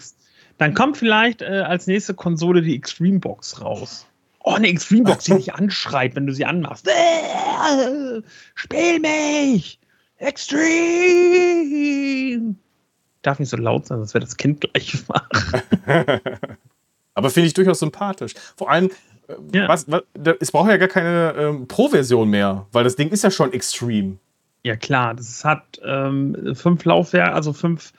[0.58, 4.06] dann kommt vielleicht äh, als nächste Konsole die Extreme Box raus.
[4.40, 6.86] Oh, eine Extreme Box, die dich anschreit, wenn du sie anmachst.
[6.86, 8.22] Äh,
[8.54, 9.80] spiel mich!
[10.18, 10.64] Extreme!
[13.26, 15.28] Darf nicht so laut sein, sonst wird das Kind gleich wach.
[17.14, 18.34] Aber finde ich durchaus sympathisch.
[18.56, 18.90] Vor allem,
[19.28, 19.68] äh, ja.
[19.68, 20.02] was, was,
[20.40, 24.18] es braucht ja gar keine ähm, Pro-Version mehr, weil das Ding ist ja schon extrem.
[24.64, 25.14] Ja, klar.
[25.14, 27.92] Das hat ähm, fünf Laufwerke, also fünf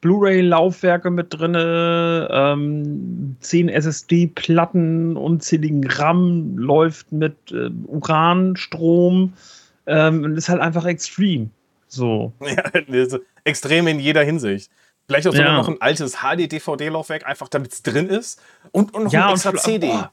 [0.00, 9.34] Blu-ray-Laufwerke mit drin, ähm, zehn SSD-Platten, unzähligen RAM, läuft mit äh, Uranstrom
[9.90, 11.50] ähm, ist halt einfach extrem.
[11.88, 12.32] So.
[12.40, 12.64] Ja,
[13.44, 14.70] extrem in jeder Hinsicht.
[15.06, 15.56] Vielleicht auch sogar ja.
[15.56, 18.40] noch ein altes HD-DVD-Laufwerk, einfach damit es drin ist.
[18.70, 19.90] Und, und noch ja, ein extra CD.
[19.92, 20.04] Oh.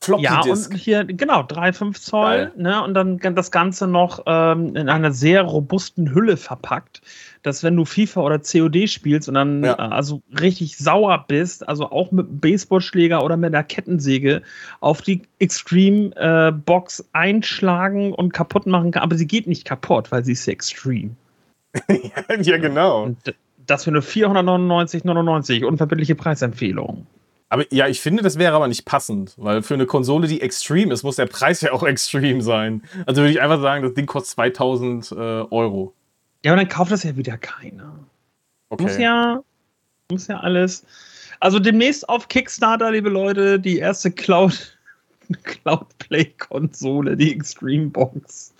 [0.00, 4.88] Floppy ja, und hier, genau, 3,5 Zoll, ne, und dann das Ganze noch ähm, in
[4.88, 7.00] einer sehr robusten Hülle verpackt,
[7.42, 9.72] dass wenn du FIFA oder COD spielst und dann ja.
[9.72, 14.42] äh, also richtig sauer bist, also auch mit einem Baseballschläger oder mit einer Kettensäge
[14.80, 20.12] auf die Extreme äh, Box einschlagen und kaputt machen kann, aber sie geht nicht kaputt,
[20.12, 21.16] weil sie ist Extreme.
[22.42, 23.04] ja, genau.
[23.04, 23.34] Und
[23.66, 27.06] das für eine 499,99 unverbindliche Preisempfehlung.
[27.48, 30.90] Aber ja, ich finde, das wäre aber nicht passend, weil für eine Konsole, die extrem
[30.90, 32.82] ist, muss der Preis ja auch extrem sein.
[33.06, 35.94] Also würde ich einfach sagen, das Ding kostet 2000 äh, Euro.
[36.44, 37.98] Ja, und dann kauft das ja wieder keiner.
[38.68, 38.82] Okay.
[38.82, 39.42] Muss ja,
[40.10, 40.84] muss ja alles.
[41.40, 44.76] Also demnächst auf Kickstarter, liebe Leute, die erste Cloud,
[45.44, 48.54] Cloud Play Konsole, die Extreme Box.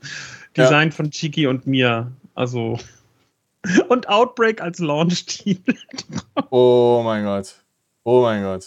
[0.57, 0.95] Design ja.
[0.95, 2.11] von Chiki und mir.
[2.35, 2.79] Also.
[3.89, 5.75] Und Outbreak als Launch-Titel.
[6.51, 7.55] oh mein Gott.
[8.05, 8.67] Oh mein Gott.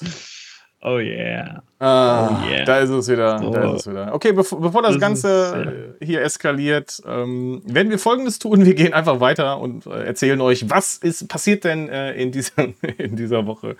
[0.82, 1.62] Oh yeah.
[1.80, 2.64] Ah, oh yeah.
[2.64, 3.40] Da ist es wieder.
[3.40, 3.52] So.
[3.52, 4.14] Da ist es wieder.
[4.14, 6.08] Okay, bevor, bevor das, das Ganze ist, ja.
[6.08, 8.66] hier eskaliert, ähm, werden wir folgendes tun.
[8.66, 12.70] Wir gehen einfach weiter und äh, erzählen euch, was ist passiert denn äh, in, dieser,
[12.98, 13.76] in dieser Woche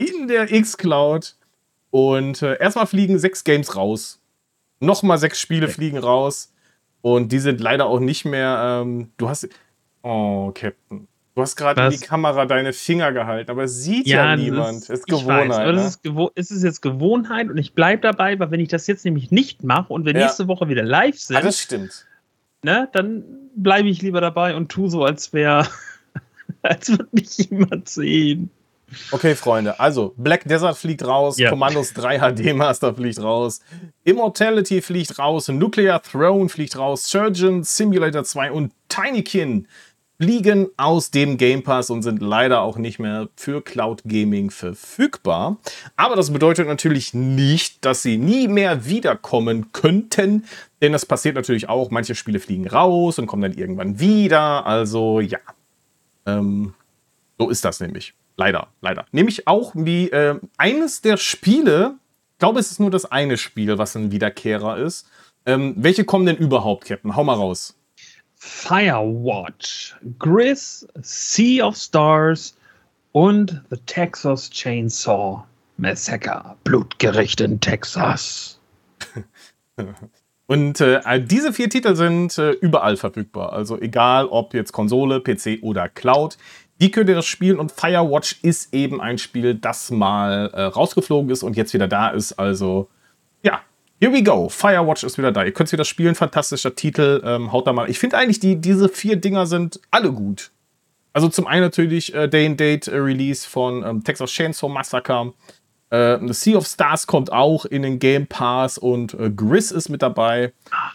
[0.00, 1.36] in der X-Cloud.
[1.90, 4.20] Und äh, erstmal fliegen sechs Games raus.
[4.78, 5.74] Nochmal sechs Spiele okay.
[5.74, 6.52] fliegen raus.
[7.02, 8.82] Und die sind leider auch nicht mehr.
[8.82, 9.48] Ähm, du hast.
[10.02, 11.06] Oh, Captain.
[11.34, 14.82] Du hast gerade in die Kamera deine Finger gehalten, aber es sieht ja, ja niemand.
[14.82, 15.48] Es ist Gewohnheit.
[15.50, 15.86] Weiß, aber ne?
[15.86, 19.04] ist gewo es ist jetzt Gewohnheit und ich bleibe dabei, weil wenn ich das jetzt
[19.04, 20.24] nämlich nicht mache und wir ja.
[20.24, 22.06] nächste Woche wieder live sind, ah, das stimmt.
[22.62, 23.24] Ne, dann
[23.54, 25.66] bleibe ich lieber dabei und tu so, als wäre,
[26.62, 28.50] als würde mich jemand sehen.
[29.12, 31.48] Okay, Freunde, also Black Desert fliegt raus, ja.
[31.48, 33.60] Commandos 3 HD Master fliegt raus,
[34.04, 39.68] Immortality fliegt raus, Nuclear Throne fliegt raus, Surgeon Simulator 2 und Tinykin
[40.20, 45.56] fliegen aus dem Game Pass und sind leider auch nicht mehr für Cloud Gaming verfügbar.
[45.96, 50.44] Aber das bedeutet natürlich nicht, dass sie nie mehr wiederkommen könnten,
[50.82, 51.90] denn das passiert natürlich auch.
[51.90, 54.66] Manche Spiele fliegen raus und kommen dann irgendwann wieder.
[54.66, 55.38] Also ja,
[56.26, 56.74] ähm,
[57.38, 58.12] so ist das nämlich.
[58.36, 59.06] Leider, leider.
[59.12, 61.94] Nämlich auch wie äh, eines der Spiele,
[62.32, 65.08] ich glaube, es ist nur das eine Spiel, was ein Wiederkehrer ist.
[65.46, 67.16] Ähm, welche kommen denn überhaupt, Captain?
[67.16, 67.79] Hau mal raus.
[68.42, 72.56] Firewatch, Gris, Sea of Stars
[73.12, 75.44] und The Texas Chainsaw
[75.76, 76.56] Massacre.
[76.64, 78.58] Blutgericht in Texas.
[80.46, 83.52] Und äh, diese vier Titel sind äh, überall verfügbar.
[83.52, 86.38] Also egal ob jetzt Konsole, PC oder Cloud.
[86.80, 91.30] Die könnt ihr das spielen und Firewatch ist eben ein Spiel, das mal äh, rausgeflogen
[91.30, 92.32] ist und jetzt wieder da ist.
[92.32, 92.88] Also
[93.42, 93.60] ja,
[94.00, 94.48] here we go.
[94.48, 95.44] Firewatch ist wieder da.
[95.44, 96.14] Ihr könnt es wieder spielen.
[96.14, 97.22] Fantastischer Titel.
[97.24, 97.88] Ähm, haut da mal.
[97.88, 100.50] Ich finde eigentlich, die, diese vier Dinger sind alle gut.
[101.12, 105.34] Also zum einen natürlich äh, Day and Date äh, Release von ähm, Texas Chainsaw Massacre.
[105.90, 110.02] Äh, Sea of Stars kommt auch in den Game Pass und äh, Gris ist mit
[110.02, 110.52] dabei.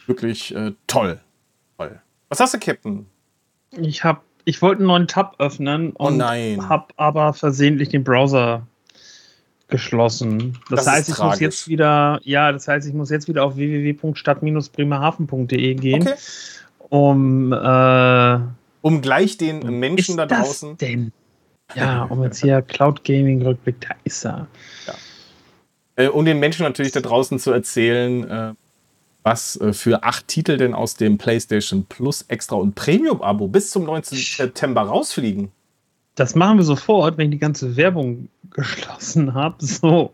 [0.07, 1.19] Wirklich äh, toll.
[1.77, 2.01] toll.
[2.29, 3.05] Was hast du, Captain?
[3.71, 4.03] Ich
[4.45, 8.67] ich wollte einen neuen Tab öffnen oh und oh habe aber versehentlich den Browser
[9.67, 10.57] geschlossen.
[10.69, 11.31] Das, das heißt, ich tragisch.
[11.31, 16.13] muss jetzt wieder, ja, das heißt, ich muss jetzt wieder auf www.stadt-bremerhaven.de gehen, okay.
[16.89, 18.39] um äh,
[18.81, 20.77] um gleich den Menschen da draußen.
[20.77, 21.11] denn?
[21.75, 24.45] Ja, um jetzt hier Cloud Gaming Rückblick, da ist er.
[24.85, 24.93] Ja.
[25.95, 28.53] Äh, um den Menschen natürlich da draußen zu erzählen, äh,
[29.23, 33.71] was äh, für acht Titel denn aus dem PlayStation Plus Extra und Premium Abo bis
[33.71, 34.15] zum 19.
[34.15, 35.51] September rausfliegen.
[36.15, 39.55] Das machen wir sofort, wenn ich die ganze Werbung geschlossen habe.
[39.65, 40.13] So,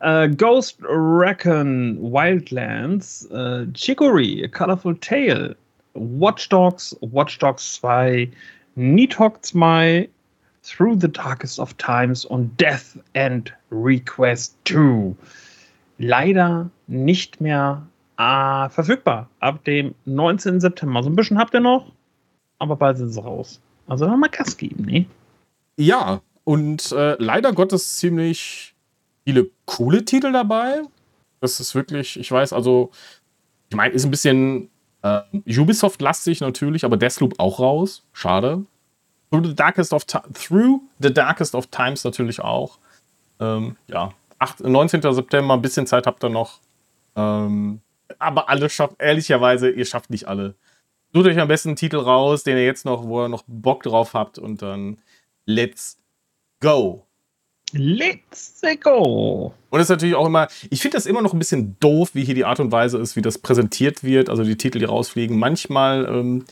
[0.00, 5.56] äh, Ghost Recon Wildlands, äh, Chicory, A Colorful Tale,
[5.94, 8.30] Watch Dogs, Watch Dogs 2,
[8.76, 10.08] Nidhogg 2,
[10.62, 15.14] Through the Darkest of Times und Death and Request 2.
[15.98, 17.82] Leider nicht mehr
[18.16, 20.60] Ah, verfügbar ab dem 19.
[20.60, 21.02] September.
[21.02, 21.90] So ein bisschen habt ihr noch,
[22.60, 23.60] aber bald sind sie raus.
[23.88, 25.06] Also noch mal Gas geben, ne?
[25.76, 28.74] Ja, und äh, leider Gottes ziemlich
[29.24, 30.82] viele coole Titel dabei.
[31.40, 32.90] Das ist wirklich, ich weiß, also,
[33.68, 34.70] ich meine, ist ein bisschen
[35.02, 38.04] äh, Ubisoft-lastig natürlich, aber Deathloop auch raus.
[38.12, 38.64] Schade.
[39.30, 42.78] Through the Darkest of, Through the Darkest of Times natürlich auch.
[43.40, 45.02] Ähm, ja, 8, 19.
[45.02, 46.60] September, ein bisschen Zeit habt ihr noch.
[47.16, 47.80] Ähm,
[48.18, 50.54] aber alle schafft, ehrlicherweise, ihr schafft nicht alle.
[51.12, 53.82] Sucht euch am besten einen Titel raus, den ihr jetzt noch, wo ihr noch Bock
[53.82, 54.98] drauf habt und dann
[55.46, 55.96] let's
[56.60, 57.06] go.
[57.72, 59.54] Let's go.
[59.70, 62.24] Und es ist natürlich auch immer, ich finde das immer noch ein bisschen doof, wie
[62.24, 65.38] hier die Art und Weise ist, wie das präsentiert wird, also die Titel, die rausfliegen.
[65.38, 66.44] Manchmal ähm,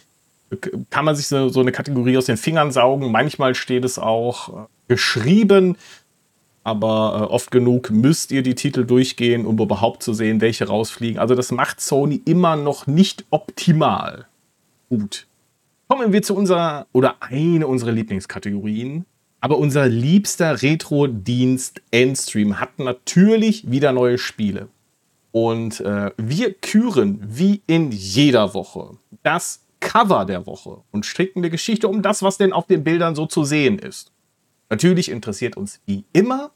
[0.89, 4.65] kann man sich so, so, eine Kategorie aus den Fingern saugen, manchmal steht es auch
[4.65, 5.77] äh, geschrieben
[6.63, 11.19] aber äh, oft genug müsst ihr die Titel durchgehen, um überhaupt zu sehen, welche rausfliegen.
[11.19, 14.27] Also das macht Sony immer noch nicht optimal.
[14.89, 15.27] Gut.
[15.91, 19.07] Kommen wir zu unserer oder eine unserer Lieblingskategorien.
[19.41, 24.69] Aber unser liebster Retro-Dienst Endstream hat natürlich wieder neue Spiele.
[25.33, 31.51] Und äh, wir küren wie in jeder Woche das Cover der Woche und stricken eine
[31.51, 34.13] Geschichte um das, was denn auf den Bildern so zu sehen ist.
[34.69, 36.53] Natürlich interessiert uns wie immer,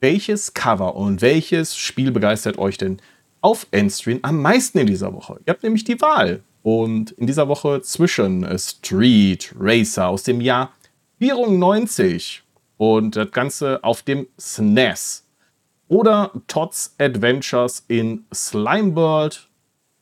[0.00, 3.02] welches Cover und welches Spiel begeistert euch denn
[3.42, 5.40] auf Endstream am meisten in dieser Woche?
[5.44, 6.42] Ihr habt nämlich die Wahl.
[6.62, 10.72] Und in dieser Woche zwischen Street Racer aus dem Jahr
[11.18, 12.42] 94
[12.76, 19.48] und das Ganze auf dem SNES e oder Todd's Adventures in Slime World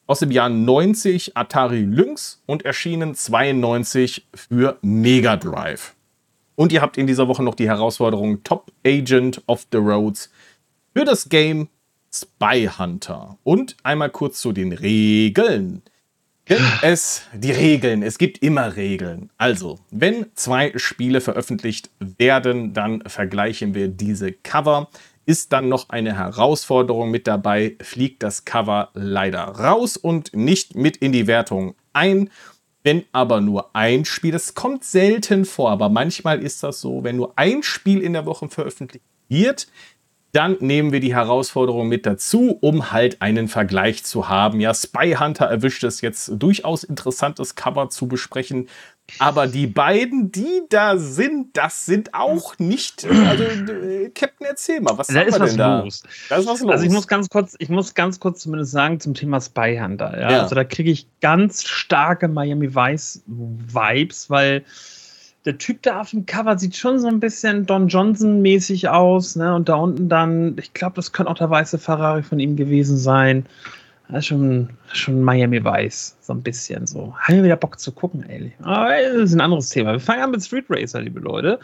[0.07, 5.95] aus dem Jahr 90 Atari Lynx und erschienen 92 für Mega Drive.
[6.57, 10.31] Und ihr habt in dieser Woche noch die Herausforderung Top Agent of the Roads
[10.95, 11.69] für das Game
[12.13, 13.39] Spy Hunter.
[13.45, 15.83] Und einmal kurz zu den Regeln.
[16.83, 19.31] Es, die Regeln, es gibt immer Regeln.
[19.37, 24.89] Also, wenn zwei Spiele veröffentlicht werden, dann vergleichen wir diese Cover.
[25.27, 30.97] Ist dann noch eine Herausforderung mit dabei, fliegt das Cover leider raus und nicht mit
[30.97, 32.31] in die Wertung ein.
[32.83, 37.17] Wenn aber nur ein Spiel, das kommt selten vor, aber manchmal ist das so, wenn
[37.17, 39.69] nur ein Spiel in der Woche veröffentlicht wird,
[40.33, 44.61] dann nehmen wir die Herausforderung mit dazu, um halt einen Vergleich zu haben.
[44.61, 48.69] Ja, Spy Hunter erwischt es jetzt durchaus interessantes Cover zu besprechen.
[49.19, 53.05] Aber die beiden, die da sind, das sind auch nicht.
[53.05, 55.81] Also, äh, Captain, erzähl mal, was da ist was da?
[55.81, 56.03] los.
[56.29, 56.71] Da ist was los.
[56.71, 60.17] Also ich muss ganz kurz, ich muss ganz kurz zumindest sagen zum Thema Spy Hunter.
[60.19, 60.31] Ja?
[60.31, 60.43] ja.
[60.43, 64.65] Also da kriege ich ganz starke Miami Vice Vibes, weil
[65.45, 69.55] der Typ da auf dem Cover sieht schon so ein bisschen Don Johnson-mäßig aus, ne?
[69.55, 72.99] Und da unten dann, ich glaube, das könnte auch der weiße Ferrari von ihm gewesen
[72.99, 73.47] sein.
[74.13, 77.15] Ist schon, schon Miami Weiß, so ein bisschen so.
[77.17, 78.53] Haben wir wieder Bock zu gucken, ey.
[78.61, 79.93] Aber das ist ein anderes Thema.
[79.93, 81.61] Wir fangen an mit Street Racer, liebe Leute.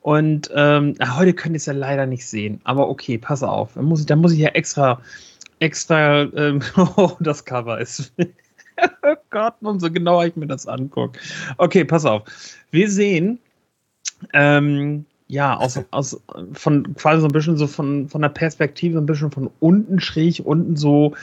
[0.00, 2.60] Und ähm, heute könnt ihr es ja leider nicht sehen.
[2.64, 3.74] Aber okay, pass auf.
[3.74, 5.00] Da muss ich, da muss ich ja extra,
[5.58, 6.62] extra, ähm,
[6.96, 8.12] oh, das Cover ist.
[9.02, 11.18] oh Gott, umso genauer ich mir das angucke.
[11.58, 12.22] Okay, pass auf.
[12.70, 13.38] Wir sehen,
[14.32, 16.20] ähm, ja, aus, aus,
[16.52, 20.40] von quasi so ein bisschen so von, von der Perspektive, ein bisschen von unten schräg,
[20.44, 21.14] unten so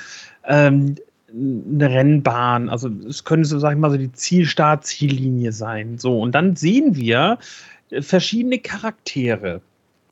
[0.46, 0.96] ähm,
[1.30, 2.70] eine Rennbahn.
[2.70, 5.98] Also es könnte so, sag ich mal, so die Zielstart-Ziellinie sein.
[5.98, 7.38] So, und dann sehen wir
[8.02, 9.62] verschiedene Charaktere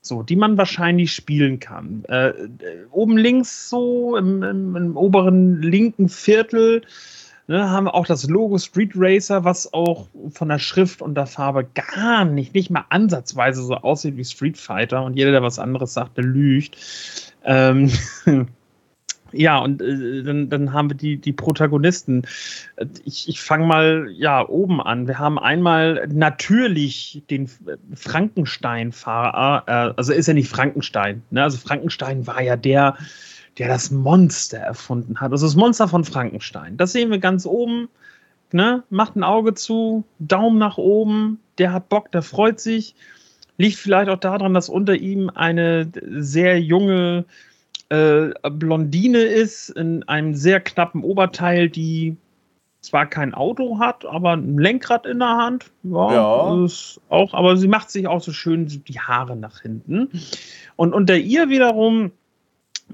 [0.01, 2.03] so, die man wahrscheinlich spielen kann.
[2.07, 2.33] Äh,
[2.89, 6.81] oben links so im, im, im oberen linken Viertel
[7.47, 11.25] ne, haben wir auch das Logo Street Racer, was auch von der Schrift und der
[11.25, 15.03] Farbe gar nicht, nicht mal ansatzweise so aussieht wie Street Fighter.
[15.03, 16.77] Und jeder, der was anderes sagt, der lügt.
[17.43, 17.91] Ähm,
[19.31, 22.23] ja, und äh, dann, dann haben wir die, die Protagonisten.
[23.05, 25.07] Ich, ich fange mal ja oben an.
[25.07, 27.49] Wir haben einmal natürlich den
[27.93, 31.23] Frankenstein-Fahrer, äh, also ist ja nicht Frankenstein.
[31.31, 31.43] Ne?
[31.43, 32.97] Also Frankenstein war ja der,
[33.57, 35.31] der das Monster erfunden hat.
[35.31, 36.77] Also das Monster von Frankenstein.
[36.77, 37.89] Das sehen wir ganz oben.
[38.51, 38.83] Ne?
[38.89, 41.39] Macht ein Auge zu, Daumen nach oben.
[41.57, 42.95] Der hat Bock, der freut sich.
[43.57, 47.25] Liegt vielleicht auch daran, dass unter ihm eine sehr junge
[47.89, 52.15] äh, Blondine ist, in einem sehr knappen Oberteil, die
[52.81, 55.71] zwar kein Auto hat, aber ein Lenkrad in der Hand.
[55.83, 56.65] Ja, ja.
[56.65, 60.09] Ist auch, aber sie macht sich auch so schön die Haare nach hinten.
[60.75, 62.11] Und unter ihr wiederum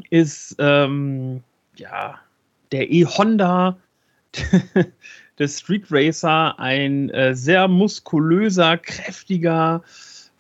[0.10, 1.44] ist ähm,
[1.76, 2.16] ja
[2.72, 3.78] der E-Honda
[5.40, 9.82] des Street Racer, ein äh, sehr muskulöser, kräftiger,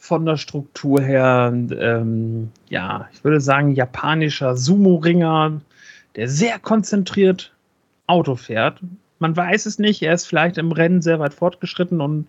[0.07, 5.59] von der Struktur her, ähm, ja, ich würde sagen, japanischer Sumo-Ringer,
[6.15, 7.51] der sehr konzentriert
[8.07, 8.79] Auto fährt.
[9.19, 12.27] Man weiß es nicht, er ist vielleicht im Rennen sehr weit fortgeschritten und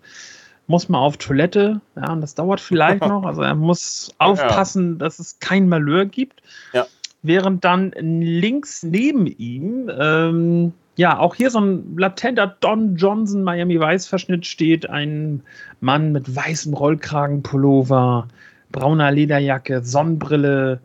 [0.66, 1.80] muss mal auf Toilette.
[1.94, 3.24] Ja, und das dauert vielleicht noch.
[3.24, 4.98] Also er muss aufpassen, ja.
[4.98, 6.42] dass es kein Malheur gibt.
[6.72, 6.84] Ja
[7.28, 13.78] während dann links neben ihm, ähm, ja, auch hier so ein latenter Don Johnson Miami
[13.78, 15.42] Vice Verschnitt steht, ein
[15.80, 18.26] Mann mit weißem Rollkragenpullover,
[18.72, 20.80] brauner Lederjacke, Sonnenbrille,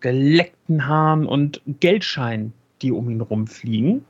[0.00, 4.04] geleckten Haaren und Geldschein, die um ihn rumfliegen.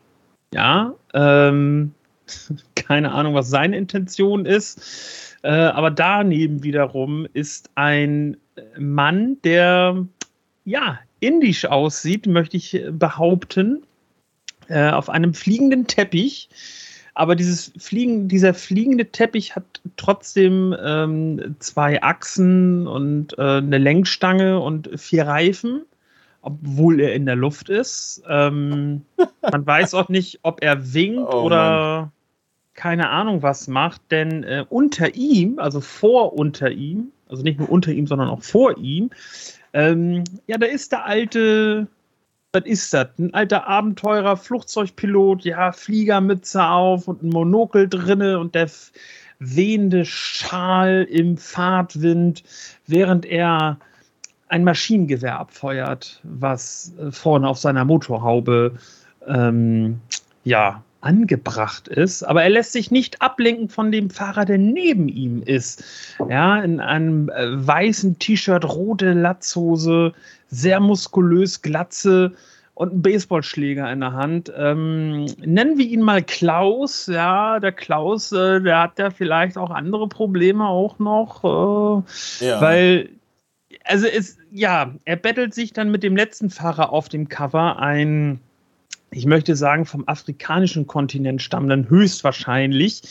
[0.52, 1.92] Ja, ähm,
[2.74, 5.36] keine Ahnung, was seine Intention ist.
[5.42, 8.36] Äh, aber daneben wiederum ist ein
[8.78, 10.04] Mann, der
[10.64, 13.82] ja indisch aussieht, möchte ich behaupten,
[14.68, 16.48] äh, auf einem fliegenden Teppich.
[17.14, 24.58] Aber dieses Fliegen, dieser fliegende Teppich hat trotzdem ähm, zwei Achsen und äh, eine Lenkstange
[24.58, 25.82] und vier Reifen,
[26.42, 28.22] obwohl er in der Luft ist.
[28.28, 29.02] Ähm,
[29.42, 32.12] man weiß auch nicht, ob er winkt oh, oder Mann.
[32.74, 37.70] keine Ahnung was macht, denn äh, unter ihm, also vor unter ihm, also nicht nur
[37.70, 39.10] unter ihm, sondern auch vor ihm,
[39.72, 41.88] ähm, ja, da ist der alte,
[42.52, 43.08] was ist das?
[43.18, 48.70] Ein alter Abenteurer, Flugzeugpilot, ja, Fliegermütze auf und ein Monokel drinne und der
[49.40, 52.44] wehende Schal im Fahrtwind,
[52.86, 53.78] während er
[54.48, 58.74] ein Maschinengewehr abfeuert, was äh, vorne auf seiner Motorhaube
[59.26, 60.00] ähm,
[60.44, 65.42] ja angebracht ist, aber er lässt sich nicht ablenken von dem Fahrer, der neben ihm
[65.42, 65.84] ist.
[66.28, 70.12] Ja, in einem äh, weißen T-Shirt, rote Latzhose,
[70.48, 72.32] sehr muskulös, glatze
[72.74, 74.52] und einen Baseballschläger in der Hand.
[74.56, 77.06] Ähm, nennen wir ihn mal Klaus.
[77.06, 81.44] Ja, der Klaus, äh, der hat ja vielleicht auch andere Probleme auch noch,
[82.40, 82.60] äh, ja.
[82.60, 83.10] weil
[83.84, 88.40] also es, ja, er bettelt sich dann mit dem letzten Fahrer auf dem Cover, ein,
[89.10, 93.02] ich möchte sagen, vom afrikanischen Kontinent stammenden höchstwahrscheinlich,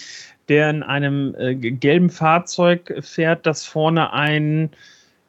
[0.49, 4.69] der in einem äh, gelben Fahrzeug fährt, das vorne ein,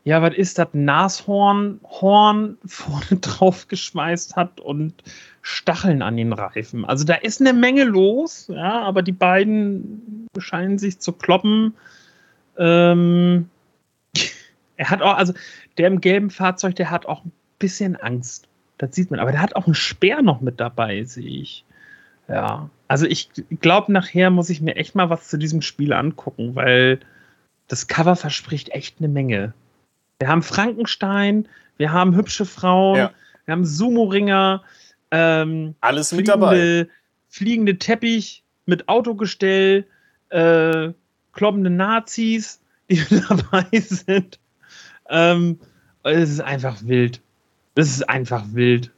[0.02, 4.94] ja, was ist das, Nashorn, Horn vorne drauf geschmeißt hat und
[5.42, 6.84] Stacheln an den Reifen.
[6.84, 11.74] Also da ist eine Menge los, ja, aber die beiden scheinen sich zu kloppen.
[12.58, 13.48] Ähm,
[14.76, 15.32] er hat auch, also
[15.78, 18.48] der im gelben Fahrzeug, der hat auch ein bisschen Angst.
[18.78, 19.20] Das sieht man.
[19.20, 21.64] Aber der hat auch einen Speer noch mit dabei, sehe ich.
[22.28, 22.70] Ja.
[22.88, 27.00] Also ich glaube, nachher muss ich mir echt mal was zu diesem Spiel angucken, weil
[27.68, 29.52] das Cover verspricht echt eine Menge.
[30.18, 33.10] Wir haben Frankenstein, wir haben hübsche Frauen, ja.
[33.44, 34.62] wir haben Sumo-Ringer,
[35.10, 36.88] ähm, alles mit dabei.
[37.28, 39.86] Fliegende Teppich mit Autogestell,
[40.30, 40.90] äh,
[41.32, 44.38] kloppende Nazis, die dabei sind.
[45.08, 45.58] Ähm,
[46.04, 47.20] es ist einfach wild.
[47.74, 48.90] Es ist einfach wild.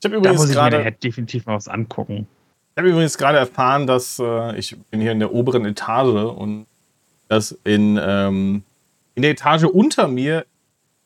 [0.00, 2.26] Ich habe übrigens da muss ich mir definitiv mal was angucken.
[2.74, 6.66] Ich habe übrigens gerade erfahren, dass äh, ich bin hier in der oberen Etage und
[7.28, 8.62] dass in, ähm,
[9.14, 10.46] in der Etage unter mir,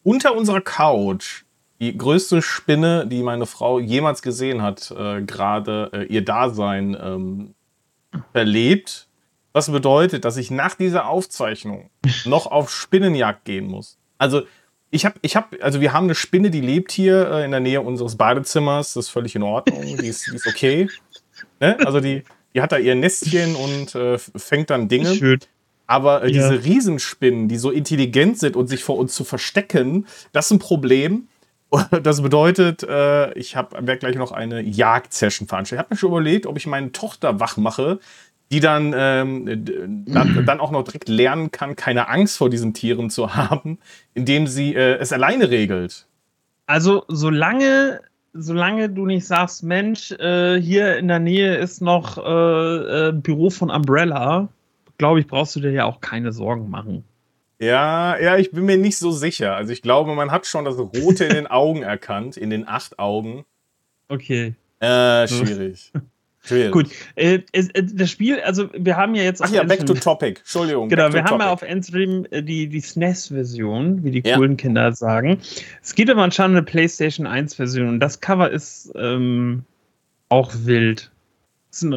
[0.03, 1.45] unter unserer Couch,
[1.81, 7.55] die größte Spinne, die meine Frau jemals gesehen hat, äh, gerade äh, ihr Dasein ähm,
[8.33, 9.09] verlebt.
[9.53, 11.91] Was bedeutet, dass ich nach dieser Aufzeichnung
[12.25, 13.99] noch auf Spinnenjagd gehen muss.
[14.19, 14.43] Also
[14.95, 17.61] ich habe, ich habe, also wir haben eine Spinne, die lebt hier äh, in der
[17.61, 18.95] Nähe unseres Badezimmers.
[18.95, 19.83] Das ist völlig in Ordnung.
[19.83, 20.89] Die ist, die ist okay.
[21.59, 21.77] Ne?
[21.85, 22.23] Also die,
[22.55, 25.15] die hat da ihr Nestchen und äh, fängt dann Dinge.
[25.15, 25.41] Schön.
[25.87, 26.49] Aber äh, ja.
[26.49, 30.59] diese Riesenspinnen, die so intelligent sind und sich vor uns zu verstecken, das ist ein
[30.61, 31.29] Problem.
[32.05, 35.81] Das bedeutet, äh, ich werde gleich noch eine Jagd-Session veranstalten.
[35.81, 37.99] Ich habe mir schon überlegt, ob ich meine Tochter wach mache,
[38.51, 43.11] die dann, ähm, dann, dann, auch noch direkt lernen kann, keine Angst vor diesen Tieren
[43.11, 43.79] zu haben,
[44.15, 46.07] indem sie äh, es alleine regelt.
[46.67, 48.01] Also solange,
[48.33, 53.51] solange du nicht sagst, Mensch, äh, hier in der Nähe ist noch äh, äh Büro
[53.51, 54.49] von Umbrella,
[54.99, 57.05] glaube ich, brauchst du dir ja auch keine Sorgen machen.
[57.59, 59.57] Ja, ja, ich bin mir nicht so sicher.
[59.57, 62.99] Also ich glaube, man hat schon das Rote in den Augen erkannt, in den acht
[62.99, 63.45] Augen.
[64.09, 64.55] Okay.
[64.81, 65.93] Äh, schwierig.
[66.45, 66.73] Schwierig.
[66.73, 69.43] Gut, äh, äh, das Spiel, also wir haben ja jetzt.
[69.43, 70.41] Ach ja, back to topic.
[70.41, 70.91] Entschuldigung.
[70.91, 74.37] Genau, wir haben ja auf Endstream äh, die, die SNES-Version, wie die ja.
[74.37, 75.39] coolen Kinder sagen.
[75.83, 79.65] Es gibt aber anscheinend eine PlayStation 1-Version und das Cover ist ähm,
[80.29, 81.11] auch wild.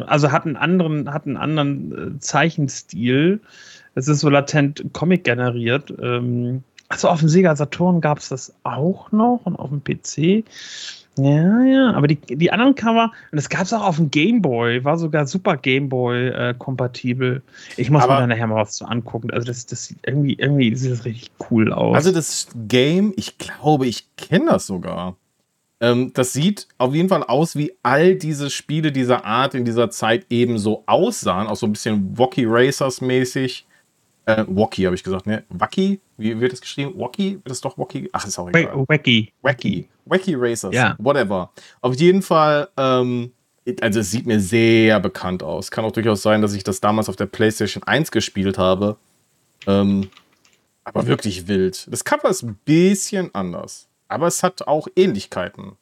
[0.06, 3.40] Also hat einen anderen, hat einen anderen äh, Zeichenstil.
[3.94, 5.92] Es ist so latent Comic generiert.
[6.00, 10.44] Ähm, also auf dem Sega Saturn gab es das auch noch und auf dem PC.
[11.18, 14.40] Ja, ja, aber die, die anderen Cover, und das gab es auch auf dem Game
[14.40, 17.42] Boy, war sogar super Game Boy äh, kompatibel.
[17.76, 19.30] Ich muss aber, mir da nachher mal was zu angucken.
[19.32, 21.96] Also das, das sieht irgendwie, irgendwie sieht das richtig cool aus.
[21.96, 25.16] Also das Game, ich glaube, ich kenne das sogar.
[25.80, 29.90] Ähm, das sieht auf jeden Fall aus, wie all diese Spiele dieser Art in dieser
[29.90, 31.48] Zeit eben so aussahen.
[31.48, 33.66] Auch so ein bisschen Wocky Racers mäßig.
[34.28, 35.42] Äh, Wocky habe ich gesagt, ne?
[35.48, 36.00] Wacky?
[36.18, 36.92] Wie wird es geschrieben?
[36.98, 37.36] Wocky?
[37.36, 38.10] Wird es doch Wocky?
[38.12, 38.84] Ach, ist auch egal.
[38.86, 39.32] Wacky.
[39.40, 39.88] Wacky.
[40.04, 40.74] Wacky Racers.
[40.74, 40.96] Ja.
[40.98, 41.50] Whatever.
[41.80, 43.32] Auf jeden Fall, ähm,
[43.80, 45.70] also es sieht mir sehr bekannt aus.
[45.70, 48.98] Kann auch durchaus sein, dass ich das damals auf der PlayStation 1 gespielt habe.
[49.66, 50.10] Ähm,
[50.84, 51.88] aber wirklich wild.
[51.90, 53.88] Das Cover ist ein bisschen anders.
[54.08, 55.72] Aber es hat auch Ähnlichkeiten.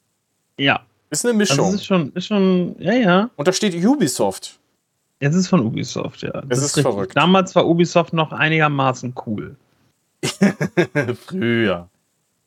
[0.57, 0.87] Ja.
[1.11, 1.65] Ist eine Mischung.
[1.65, 3.31] Also ist schon, ist schon, ja, ja.
[3.35, 4.61] Und da steht Ubisoft.
[5.19, 6.43] Es ist von Ubisoft, ja.
[6.43, 7.17] Das es ist, ist verrückt.
[7.17, 9.57] Damals war Ubisoft noch einigermaßen cool.
[11.27, 11.89] Früher.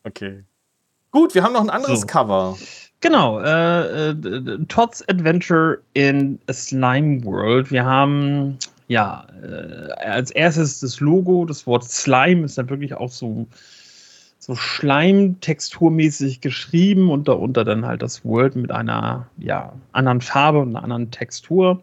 [0.04, 0.44] Okay.
[1.12, 2.08] Gut, wir haben noch ein anderes so.
[2.08, 2.58] Cover.
[3.02, 7.72] Genau, äh, äh, Todd's Adventure in a Slime World.
[7.72, 8.58] Wir haben
[8.88, 13.48] ja äh, als erstes das Logo, das Wort Slime ist dann wirklich auch so,
[14.40, 20.76] so Schleim-texturmäßig geschrieben und darunter dann halt das World mit einer ja, anderen Farbe und
[20.76, 21.82] einer anderen Textur.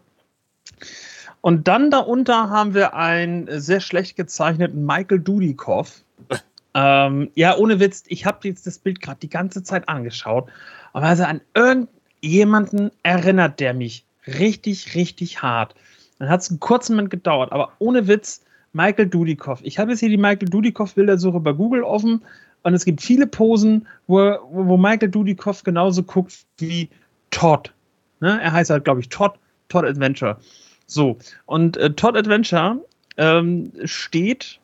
[1.41, 6.03] Und dann darunter haben wir einen sehr schlecht gezeichneten Michael Dudikoff.
[6.73, 10.49] ähm, ja, ohne Witz, ich habe jetzt das Bild gerade die ganze Zeit angeschaut.
[10.93, 15.75] Aber also an irgendjemanden erinnert der mich richtig, richtig hart.
[16.19, 18.41] Dann hat es einen kurzen Moment gedauert, aber ohne Witz,
[18.73, 19.59] Michael Dudikoff.
[19.63, 22.21] Ich habe jetzt hier die Michael Dudikoff-Bildersuche bei Google offen
[22.63, 26.89] und es gibt viele Posen, wo, wo Michael Dudikoff genauso guckt wie
[27.31, 27.73] Todd.
[28.19, 28.39] Ne?
[28.41, 29.33] Er heißt halt, glaube ich, Todd,
[29.69, 30.37] Todd Adventure.
[30.85, 32.81] So, und äh, Todd Adventure
[33.17, 34.59] ähm, steht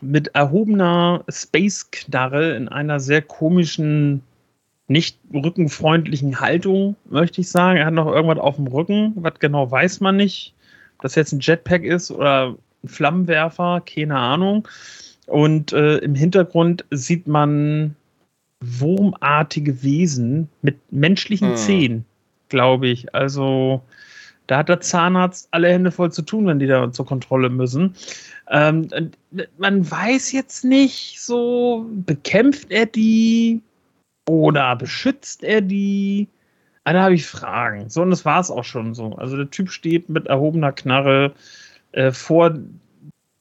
[0.00, 4.22] mit erhobener Space-Knarre in einer sehr komischen,
[4.88, 7.78] nicht rückenfreundlichen Haltung, möchte ich sagen.
[7.78, 10.54] Er hat noch irgendwas auf dem Rücken, was genau weiß man nicht.
[10.96, 14.66] Ob das jetzt ein Jetpack ist oder ein Flammenwerfer, keine Ahnung.
[15.26, 17.96] Und äh, im Hintergrund sieht man
[18.60, 21.56] wurmartige Wesen mit menschlichen hm.
[21.56, 22.04] Zähnen,
[22.48, 23.14] glaube ich.
[23.14, 23.82] Also
[24.46, 27.94] da hat der Zahnarzt alle Hände voll zu tun, wenn die da zur Kontrolle müssen.
[28.50, 28.88] Ähm,
[29.58, 33.60] man weiß jetzt nicht so, bekämpft er die
[34.28, 36.28] oder beschützt er die?
[36.84, 37.88] Ah, da habe ich Fragen.
[37.88, 39.12] So, und das war es auch schon so.
[39.16, 41.32] Also der Typ steht mit erhobener Knarre
[41.92, 42.56] äh, vor,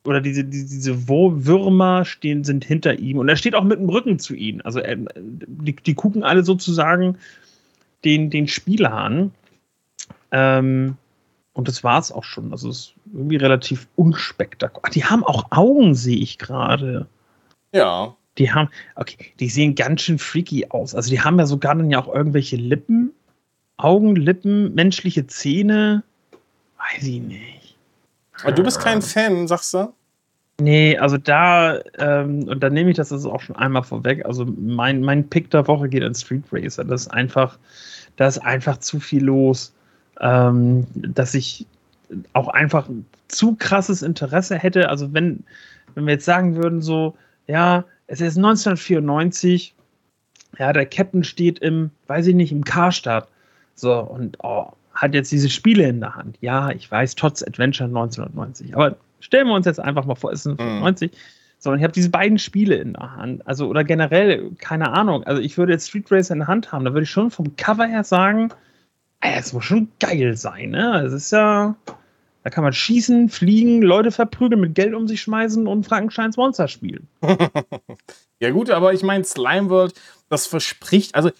[0.03, 3.19] oder diese, diese, Würmer stehen, sind hinter ihm.
[3.19, 4.61] Und er steht auch mit dem Rücken zu ihnen.
[4.61, 7.17] Also er, die, die gucken alle sozusagen
[8.03, 9.31] den, den Spieler an.
[10.35, 10.97] Ähm,
[11.53, 12.51] und das war es auch schon.
[12.51, 14.91] Also es ist irgendwie relativ unspektakulär.
[14.91, 17.07] Die haben auch Augen, sehe ich gerade.
[17.71, 18.13] Ja.
[18.37, 20.93] Die haben, okay, die sehen ganz schön freaky aus.
[20.93, 23.13] Also die haben ja sogar dann ja auch irgendwelche Lippen,
[23.77, 26.03] Augen, Lippen, menschliche Zähne.
[26.77, 27.77] Weiß ich nicht.
[28.41, 29.93] Aber du bist kein Fan, sagst du?
[30.59, 34.25] Nee, also da, ähm, und da nehme ich das auch schon einmal vorweg.
[34.25, 36.83] Also mein, mein Pick der Woche geht an Street Racer.
[36.83, 37.57] Das ist einfach,
[38.17, 39.73] da ist einfach zu viel los
[40.21, 41.65] ähm, dass ich
[42.33, 42.87] auch einfach
[43.27, 44.89] zu krasses Interesse hätte.
[44.89, 45.43] Also wenn,
[45.93, 47.15] wenn wir jetzt sagen würden, so,
[47.47, 49.73] ja, es ist 1994,
[50.59, 53.27] ja, der Captain steht im, weiß ich nicht, im Karstadt.
[53.75, 56.37] So, und oh, hat jetzt diese Spiele in der Hand.
[56.41, 58.75] Ja, ich weiß, Tots Adventure 1990.
[58.75, 61.11] Aber stellen wir uns jetzt einfach mal vor, es ist 1990.
[61.11, 61.15] Mhm.
[61.59, 63.45] So, und ich habe diese beiden Spiele in der Hand.
[63.47, 65.23] Also, oder generell, keine Ahnung.
[65.23, 66.85] Also, ich würde jetzt Street Racer in der Hand haben.
[66.85, 68.49] Da würde ich schon vom Cover her sagen,
[69.33, 71.03] es muss schon geil sein, ne?
[71.05, 71.75] Es ist ja.
[72.43, 76.67] Da kann man schießen, fliegen, Leute verprügeln, mit Geld um sich schmeißen und Frankensteins Monster
[76.67, 77.07] spielen.
[78.39, 79.95] ja, gut, aber ich meine, Slime World,
[80.29, 81.31] das verspricht, also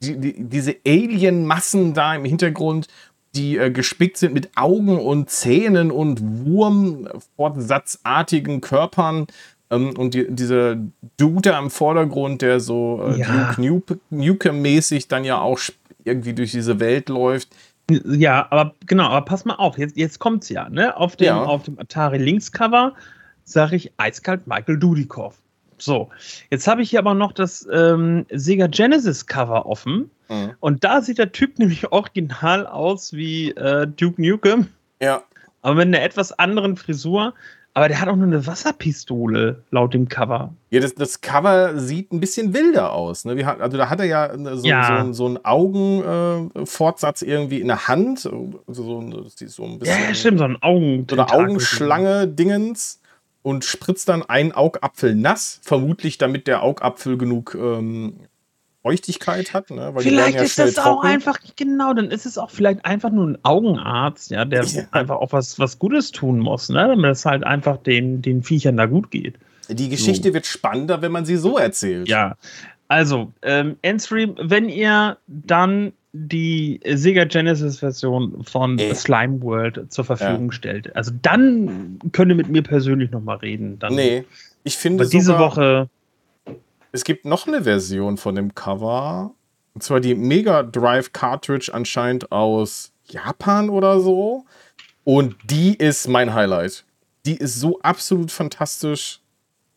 [0.00, 2.86] die, die, diese Alien-Massen da im Hintergrund,
[3.34, 9.26] die äh, gespickt sind mit Augen und Zähnen und Wurmfortsatzartigen Körpern.
[9.70, 10.76] Ähm, und die, dieser
[11.16, 13.56] Dude im Vordergrund, der so äh, ja.
[13.56, 17.54] Duke Nukem-mäßig dann ja auch spielt irgendwie durch diese Welt läuft.
[17.90, 20.96] Ja, aber genau, aber pass mal auf, jetzt, jetzt es ja, ne?
[20.96, 21.42] Auf dem, ja.
[21.42, 22.94] auf dem Atari Links Cover
[23.44, 25.38] sage ich eiskalt Michael Dudikoff.
[25.76, 26.08] So,
[26.50, 30.10] jetzt habe ich hier aber noch das ähm, Sega Genesis Cover offen.
[30.28, 30.52] Mhm.
[30.60, 34.68] Und da sieht der Typ nämlich original aus wie äh, Duke Nukem.
[35.02, 35.22] Ja.
[35.62, 37.34] Aber mit einer etwas anderen Frisur.
[37.76, 40.54] Aber der hat auch nur eine Wasserpistole, laut dem Cover.
[40.70, 43.24] Ja, das, das Cover sieht ein bisschen wilder aus.
[43.24, 43.44] Ne?
[43.44, 45.04] Hat, also da hat er ja so, ja.
[45.06, 48.26] so, so einen Augenfortsatz äh, irgendwie in der Hand.
[48.26, 49.00] Also so,
[49.48, 51.04] so ein bisschen, ja, stimmt, so ein Augen.
[51.10, 53.00] So eine Augenschlange-Dingens
[53.42, 58.20] und spritzt dann einen Augapfel nass, vermutlich damit der Augapfel genug ähm,
[58.84, 59.94] Feuchtigkeit hat, ne?
[59.94, 60.88] Weil vielleicht ja ist das trocken.
[60.88, 64.82] auch einfach, genau, dann ist es auch vielleicht einfach nur ein Augenarzt, ja, der ja.
[64.90, 66.86] einfach auch was, was Gutes tun muss, ne?
[66.86, 69.36] damit es halt einfach den, den Viechern da gut geht.
[69.70, 70.34] Die Geschichte so.
[70.34, 72.08] wird spannender, wenn man sie so erzählt.
[72.08, 72.36] Ja,
[72.86, 78.94] also, ähm, Endstream, wenn ihr dann die Sega Genesis Version von Ey.
[78.94, 80.52] Slime World zur Verfügung ja.
[80.52, 83.78] stellt, also dann könnt ihr mit mir persönlich nochmal reden.
[83.78, 84.26] Dann nee,
[84.62, 85.88] ich finde diese Woche
[86.94, 89.32] es gibt noch eine Version von dem Cover.
[89.74, 94.44] Und zwar die Mega Drive Cartridge anscheinend aus Japan oder so.
[95.02, 96.84] Und die ist mein Highlight.
[97.26, 99.20] Die ist so absolut fantastisch.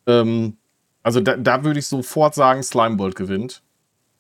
[0.06, 0.58] Ähm,
[1.02, 3.64] also da, da würde ich sofort sagen, Slimebolt gewinnt.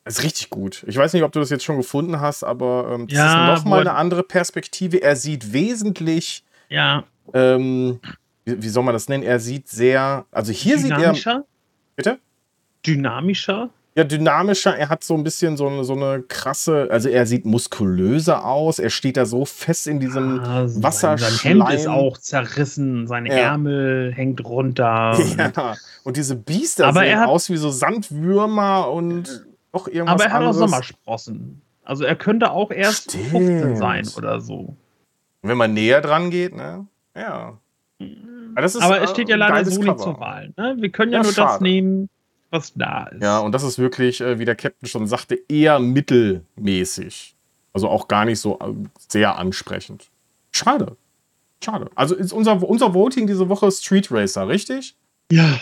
[0.03, 0.83] Das ist richtig gut.
[0.87, 3.59] Ich weiß nicht, ob du das jetzt schon gefunden hast, aber ähm, das ja, ist
[3.59, 5.03] nochmal eine andere Perspektive.
[5.03, 6.43] Er sieht wesentlich.
[6.67, 7.03] Ja.
[7.31, 7.99] Ähm,
[8.43, 9.23] wie, wie, soll man das nennen?
[9.23, 10.25] Er sieht sehr.
[10.31, 11.45] Also hier sieht er.
[11.95, 12.19] Bitte?
[12.87, 13.69] Dynamischer?
[13.97, 14.77] Ja, dynamischer.
[14.77, 18.77] Er hat so ein bisschen so eine, so eine krasse, also er sieht muskulöser aus.
[18.77, 21.31] Er steht da so fest in diesem ah, Wasserschleim.
[21.31, 23.35] Sein Hemd ist auch zerrissen, seine ja.
[23.37, 25.17] Ärmel hängt runter.
[25.37, 30.23] Ja, und diese Biester aber sehen hat, aus wie so Sandwürmer und noch irgendwas Aber
[30.25, 30.57] er hat anderes.
[30.57, 31.61] auch Sommersprossen.
[31.83, 33.29] Also er könnte auch erst Stimmt.
[33.29, 34.75] 15 sein oder so.
[35.41, 36.85] Wenn man näher dran geht, ne?
[37.15, 37.57] Ja.
[38.55, 40.53] Aber, ist, aber es steht ja leider so nicht zur Wahl.
[40.57, 40.75] Ne?
[40.79, 41.53] Wir können ja, ja nur schade.
[41.53, 42.09] das nehmen,
[42.49, 43.21] was da ist.
[43.21, 47.35] Ja, und das ist wirklich, äh, wie der Captain schon sagte, eher mittelmäßig.
[47.73, 48.73] Also auch gar nicht so äh,
[49.07, 50.09] sehr ansprechend.
[50.51, 50.97] Schade.
[51.63, 51.89] Schade.
[51.95, 54.95] Also ist unser, unser Voting diese Woche Street Racer, richtig?
[55.31, 55.59] Ja,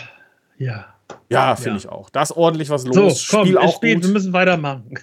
[0.58, 0.86] ja.
[1.28, 1.76] Ja, finde ja.
[1.76, 2.10] ich auch.
[2.10, 3.26] Da ist ordentlich was los.
[3.26, 4.04] So, komm, Spiel auch spät, gut.
[4.04, 4.94] wir müssen weitermachen.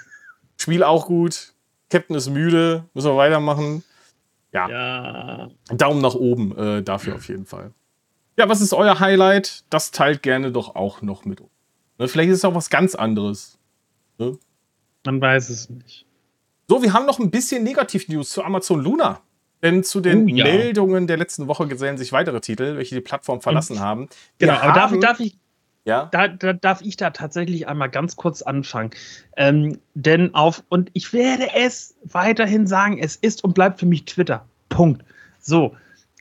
[0.58, 1.54] Spiel auch gut.
[1.90, 3.84] Captain ist müde, müssen wir weitermachen.
[4.52, 4.70] Ja.
[4.70, 5.50] ja.
[5.70, 7.72] Daumen nach oben äh, dafür auf jeden Fall.
[8.38, 9.64] Ja, was ist euer Highlight?
[9.70, 11.52] Das teilt gerne doch auch noch mit uns.
[11.98, 13.58] Ne, vielleicht ist es auch was ganz anderes.
[14.18, 14.38] Ne?
[15.06, 16.06] Man weiß es nicht.
[16.68, 19.22] So, wir haben noch ein bisschen Negativ-News zu Amazon Luna.
[19.62, 20.44] Denn zu den oh, ja.
[20.44, 24.10] Meldungen der letzten Woche gesellen sich weitere Titel, welche die Plattform verlassen haben.
[24.38, 25.38] Genau, aber darf, darf, ich,
[25.86, 26.10] ja?
[26.12, 28.92] Da, da, darf ich da tatsächlich einmal ganz kurz anfangen.
[29.38, 34.04] Ähm, denn auf, und ich werde es weiterhin sagen, es ist und bleibt für mich
[34.04, 34.46] Twitter.
[34.68, 35.04] Punkt.
[35.40, 35.76] So.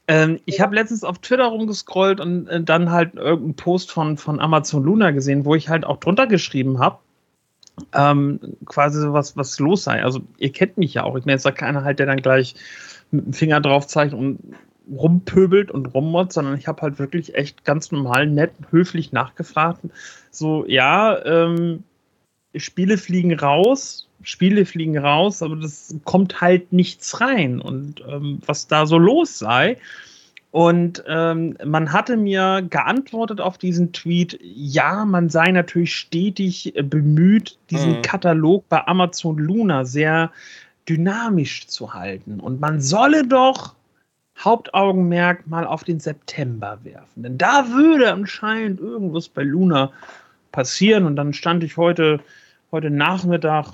[0.08, 4.40] Ähm, ich habe letztens auf Twitter rumgescrollt und äh, dann halt irgendeinen Post von, von
[4.40, 6.98] Amazon Luna gesehen, wo ich halt auch drunter geschrieben habe,
[7.94, 10.02] ähm, quasi was, was los sei.
[10.02, 11.16] Also ihr kennt mich ja auch.
[11.16, 12.54] Ich bin jetzt da keiner halt, der dann gleich
[13.10, 14.38] mit dem Finger drauf zeigt und
[14.90, 19.80] rumpöbelt und rummotzt, sondern ich habe halt wirklich echt ganz normal, nett, höflich nachgefragt.
[20.30, 21.84] So, ja, ähm,
[22.54, 28.66] Spiele fliegen raus, Spiele fliegen raus, aber das kommt halt nichts rein und ähm, was
[28.66, 29.78] da so los sei.
[30.52, 37.58] Und ähm, man hatte mir geantwortet auf diesen Tweet, ja, man sei natürlich stetig bemüht,
[37.70, 38.02] diesen mhm.
[38.02, 40.30] Katalog bei Amazon Luna sehr
[40.86, 42.38] dynamisch zu halten.
[42.38, 43.74] Und man solle doch
[44.38, 47.22] Hauptaugenmerk mal auf den September werfen.
[47.22, 49.90] Denn da würde anscheinend irgendwas bei Luna
[50.52, 51.06] passieren.
[51.06, 52.20] Und dann stand ich heute,
[52.70, 53.72] heute Nachmittag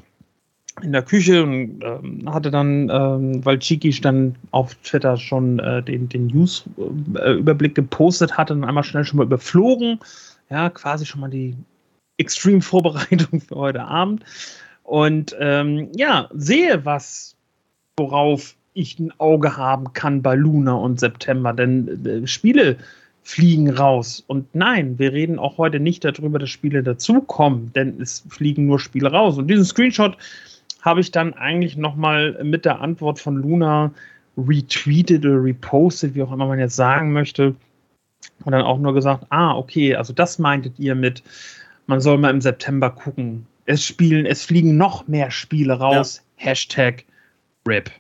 [0.83, 5.83] in der Küche und ähm, hatte dann, ähm, weil Chiki dann auf Twitter schon äh,
[5.83, 9.99] den, den News-Überblick gepostet hatte, dann einmal schnell schon mal überflogen.
[10.51, 11.55] Ja, quasi schon mal die
[12.19, 14.25] Extreme-Vorbereitung für heute Abend.
[14.83, 17.37] Und ähm, ja, sehe was,
[17.99, 22.77] worauf ich ein Auge haben kann bei Luna und September, denn äh, Spiele
[23.29, 24.25] fliegen raus.
[24.27, 28.81] Und nein, wir reden auch heute nicht darüber, dass Spiele dazukommen, denn es fliegen nur
[28.81, 29.37] Spiele raus.
[29.37, 30.17] Und diesen Screenshot
[30.83, 33.93] habe ich dann eigentlich nochmal mit der Antwort von Luna
[34.37, 37.55] retweetet oder repostet, wie auch immer man jetzt sagen möchte.
[38.45, 41.23] Und dann auch nur gesagt, ah, okay, also das meintet ihr mit,
[41.87, 43.47] man soll mal im September gucken.
[43.65, 46.23] Es spielen, es fliegen noch mehr Spiele raus.
[46.39, 46.47] Ja.
[46.47, 47.05] Hashtag
[47.67, 47.91] RIP.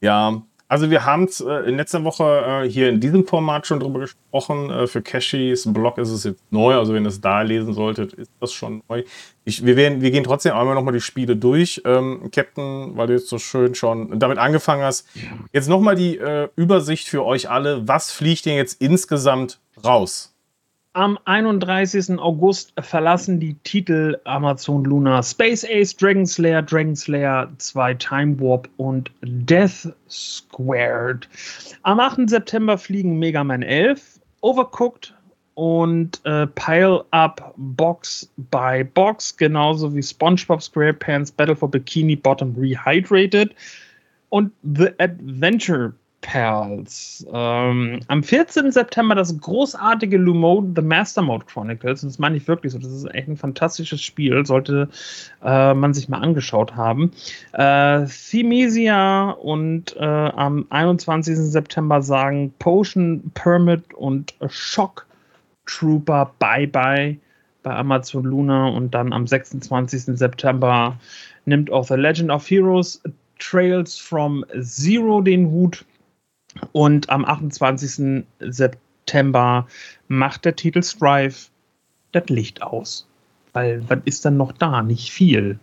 [0.00, 3.80] Ja, also wir haben es äh, in letzter Woche äh, hier in diesem Format schon
[3.80, 4.70] drüber gesprochen.
[4.70, 8.12] Äh, für Cashys Blog ist es jetzt neu, also wenn ihr es da lesen solltet,
[8.14, 9.04] ist das schon neu.
[9.44, 11.82] Ich, wir, werden, wir gehen trotzdem einmal nochmal die Spiele durch.
[11.84, 15.06] Ähm, Captain, weil du jetzt so schön schon damit angefangen hast.
[15.52, 17.86] Jetzt nochmal die äh, Übersicht für euch alle.
[17.86, 20.35] Was fliegt denn jetzt insgesamt raus?
[20.96, 22.18] Am 31.
[22.18, 28.66] August verlassen die Titel Amazon Luna Space Ace, Dragon Slayer, Dragon Slayer 2 Time Warp
[28.78, 31.28] und Death Squared.
[31.82, 32.30] Am 8.
[32.30, 35.12] September fliegen Mega Man 11, Overcooked
[35.52, 42.54] und äh, Pile Up Box by Box, genauso wie SpongeBob SquarePants Battle for Bikini Bottom
[42.56, 43.54] Rehydrated
[44.30, 47.26] und The Adventure Pals.
[47.32, 48.72] Ähm, am 14.
[48.72, 52.00] September das großartige Lumode The Master Mode Chronicles.
[52.00, 52.78] das meine ich wirklich so.
[52.78, 54.44] Das ist echt ein fantastisches Spiel.
[54.44, 54.88] Sollte
[55.44, 57.12] äh, man sich mal angeschaut haben.
[57.52, 61.36] Äh, Themesia und äh, am 21.
[61.36, 65.06] September sagen Potion Permit und Shock
[65.66, 67.18] Trooper Bye Bye
[67.62, 68.68] bei Amazon Luna.
[68.68, 70.18] Und dann am 26.
[70.18, 70.98] September
[71.44, 73.00] nimmt auch The Legend of Heroes
[73.38, 75.84] Trails from Zero den Hut.
[76.72, 78.24] Und am 28.
[78.40, 79.66] September
[80.08, 81.48] macht der Titel Strive
[82.12, 83.06] das Licht aus.
[83.52, 84.82] Weil was ist dann noch da?
[84.82, 85.58] Nicht viel.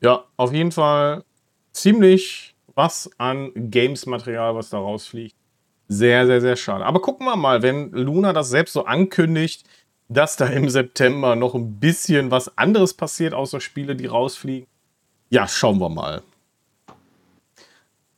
[0.00, 1.24] Ja, auf jeden Fall
[1.72, 5.34] ziemlich was an Games-Material, was da rausfliegt.
[5.88, 6.84] Sehr, sehr, sehr schade.
[6.86, 9.64] Aber gucken wir mal, wenn Luna das selbst so ankündigt,
[10.08, 14.66] dass da im September noch ein bisschen was anderes passiert, außer Spiele, die rausfliegen.
[15.30, 16.22] Ja, schauen wir mal.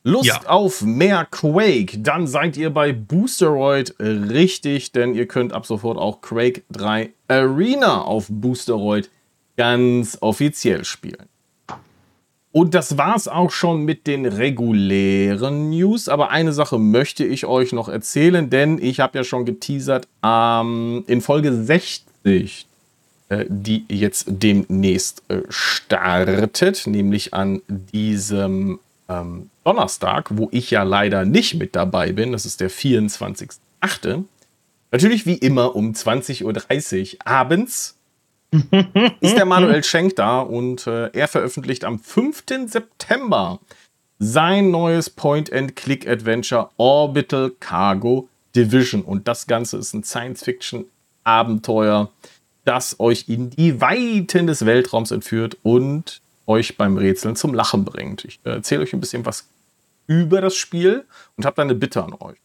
[0.07, 0.39] Lust ja.
[0.45, 6.21] auf mehr Quake, dann seid ihr bei Boosteroid richtig, denn ihr könnt ab sofort auch
[6.21, 9.09] Quake 3 Arena auf Boosteroid
[9.57, 11.27] ganz offiziell spielen.
[12.51, 16.07] Und das war's auch schon mit den regulären News.
[16.07, 21.03] Aber eine Sache möchte ich euch noch erzählen, denn ich habe ja schon geteasert ähm,
[21.07, 22.67] in Folge 60,
[23.29, 28.79] äh, die jetzt demnächst äh, startet, nämlich an diesem
[29.09, 34.23] ähm, Donnerstag, wo ich ja leider nicht mit dabei bin, das ist der 24.8.,
[34.91, 37.97] natürlich wie immer um 20.30 Uhr abends
[39.19, 42.43] ist der Manuel Schenk da und äh, er veröffentlicht am 5.
[42.67, 43.59] September
[44.19, 49.01] sein neues Point-and-Click-Adventure Orbital Cargo Division.
[49.01, 52.11] Und das Ganze ist ein Science-Fiction-Abenteuer,
[52.63, 58.25] das euch in die Weiten des Weltraums entführt und euch beim Rätseln zum Lachen bringt.
[58.25, 59.49] Ich äh, erzähle euch ein bisschen was
[60.07, 62.37] über das Spiel und habe da eine Bitte an euch.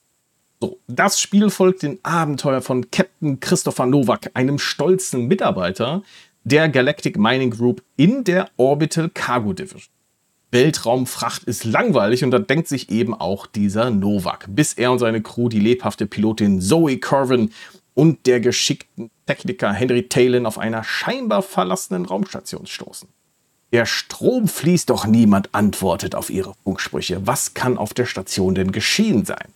[0.60, 6.02] So, das Spiel folgt den Abenteuer von Captain Christopher Nowak, einem stolzen Mitarbeiter
[6.44, 9.82] der Galactic Mining Group in der Orbital Cargo Division.
[10.50, 15.22] Weltraumfracht ist langweilig und da denkt sich eben auch dieser Novak, bis er und seine
[15.22, 17.52] Crew die lebhafte Pilotin Zoe Corvin
[17.94, 23.08] und der geschickten Techniker Henry Talon auf einer scheinbar verlassenen Raumstation stoßen.
[23.72, 27.26] Der Strom fließt, doch niemand antwortet auf ihre Funksprüche.
[27.26, 29.48] Was kann auf der Station denn geschehen sein?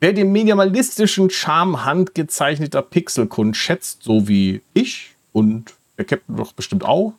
[0.00, 6.84] Wer den minimalistischen Charme handgezeichneter Pixelkund schätzt, so wie ich und der Captain doch bestimmt
[6.84, 7.14] auch,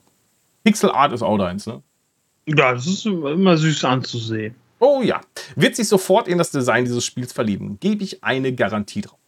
[0.64, 1.82] Pixel Art ist auch deins, ne?
[2.46, 4.56] Ja, das ist immer süß anzusehen.
[4.80, 5.20] Oh ja,
[5.56, 9.19] wird sich sofort in das Design dieses Spiels verlieben, gebe ich eine Garantie drauf.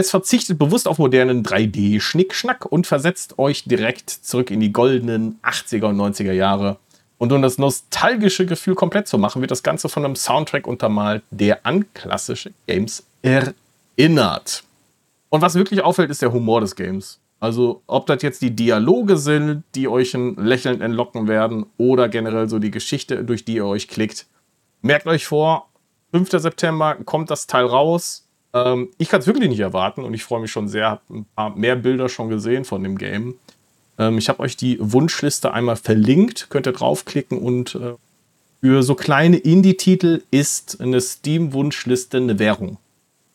[0.00, 5.88] Es verzichtet bewusst auf modernen 3D-Schnickschnack und versetzt euch direkt zurück in die goldenen 80er
[5.88, 6.78] und 90er Jahre.
[7.18, 11.22] Und um das nostalgische Gefühl komplett zu machen, wird das Ganze von einem Soundtrack untermalt,
[11.30, 14.64] der an klassische Games erinnert.
[15.28, 17.20] Und was wirklich auffällt, ist der Humor des Games.
[17.38, 22.48] Also, ob das jetzt die Dialoge sind, die euch ein Lächeln entlocken werden, oder generell
[22.48, 24.24] so die Geschichte, durch die ihr euch klickt.
[24.80, 25.68] Merkt euch vor,
[26.12, 26.30] 5.
[26.30, 28.26] September kommt das Teil raus.
[28.52, 30.90] Ähm, ich kann es wirklich nicht erwarten und ich freue mich schon sehr.
[30.90, 33.36] Habe ein paar mehr Bilder schon gesehen von dem Game.
[33.98, 37.94] Ähm, ich habe euch die Wunschliste einmal verlinkt, könnt ihr draufklicken und äh,
[38.62, 42.78] für so kleine Indie-Titel ist eine Steam-Wunschliste eine Währung.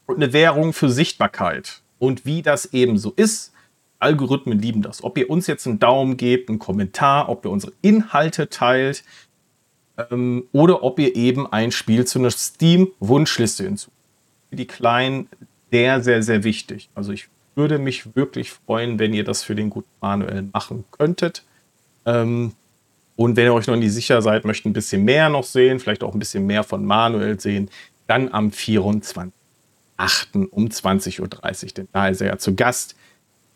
[0.05, 1.81] Und eine Währung für Sichtbarkeit.
[1.97, 3.51] Und wie das eben so ist,
[3.97, 5.03] Algorithmen lieben das.
[5.03, 9.03] Ob ihr uns jetzt einen Daumen gebt, einen Kommentar, ob ihr unsere Inhalte teilt
[10.11, 13.94] ähm, oder ob ihr eben ein Spiel zu einer Steam-Wunschliste hinzufügt
[14.49, 15.29] für die Kleinen
[15.71, 16.89] sehr, sehr, sehr wichtig.
[16.95, 21.43] Also ich würde mich wirklich freuen, wenn ihr das für den guten Manuel machen könntet.
[22.05, 22.53] Ähm,
[23.15, 26.03] und wenn ihr euch noch nicht sicher seid, möchtet ein bisschen mehr noch sehen, vielleicht
[26.03, 27.69] auch ein bisschen mehr von Manuel sehen,
[28.07, 29.31] dann am 24.8.
[30.49, 31.27] um 20.30 Uhr,
[31.77, 32.95] denn da ist er ja zu Gast.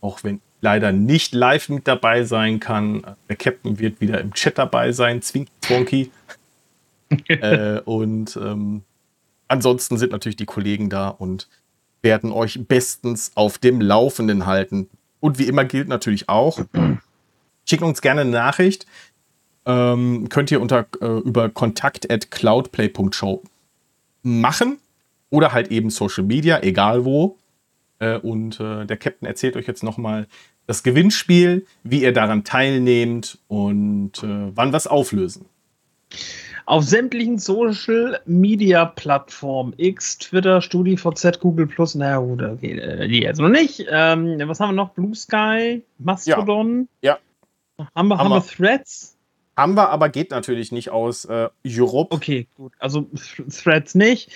[0.01, 3.03] Auch wenn leider nicht live mit dabei sein kann.
[3.27, 6.11] Der Captain wird wieder im Chat dabei sein, Zwinky Zwonky.
[7.27, 8.83] äh, und ähm,
[9.49, 11.49] Ansonsten sind natürlich die Kollegen da und
[12.01, 14.89] werden euch bestens auf dem Laufenden halten.
[15.19, 16.61] Und wie immer gilt natürlich auch,
[17.65, 18.85] schickt uns gerne eine Nachricht.
[19.65, 23.43] Ähm, könnt ihr unter, äh, über kontakt at cloudplay.show
[24.21, 24.77] machen
[25.29, 27.37] oder halt eben Social Media, egal wo.
[27.97, 30.27] Äh, und äh, der Captain erzählt euch jetzt nochmal
[30.67, 35.45] das Gewinnspiel, wie ihr daran teilnehmt und äh, wann was auflösen
[36.69, 43.23] auf sämtlichen Social Media Plattformen, X, Twitter, StudiVZ, Google Plus, naja gut, okay, äh, die
[43.23, 43.87] jetzt noch nicht.
[43.89, 44.91] Ähm, was haben wir noch?
[44.91, 46.87] Blue Sky, Mastodon.
[47.01, 47.17] Ja.
[47.79, 47.87] ja.
[47.95, 49.17] Haben, wir, haben, wir Threads?
[49.57, 52.15] Haben wir, aber geht natürlich nicht aus äh, Europe.
[52.15, 52.73] Okay, gut.
[52.77, 53.07] Also
[53.49, 54.29] Threads nicht.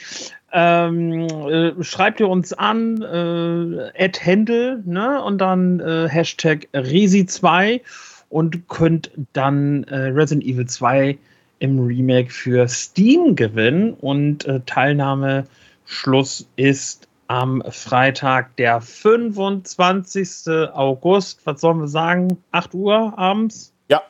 [0.51, 5.23] Ähm, äh, schreibt ihr uns an, äh, Handle, ne?
[5.23, 7.81] Und dann äh, Hashtag Resi2
[8.29, 11.19] und könnt dann äh, Resident Evil 2
[11.64, 20.49] im Remake für Steam gewinnen und äh, Teilnahmeschluss ist am Freitag, der 25.
[20.74, 21.39] August.
[21.45, 22.38] Was sollen wir sagen?
[22.51, 23.74] 8 Uhr abends?
[23.88, 24.01] Ja.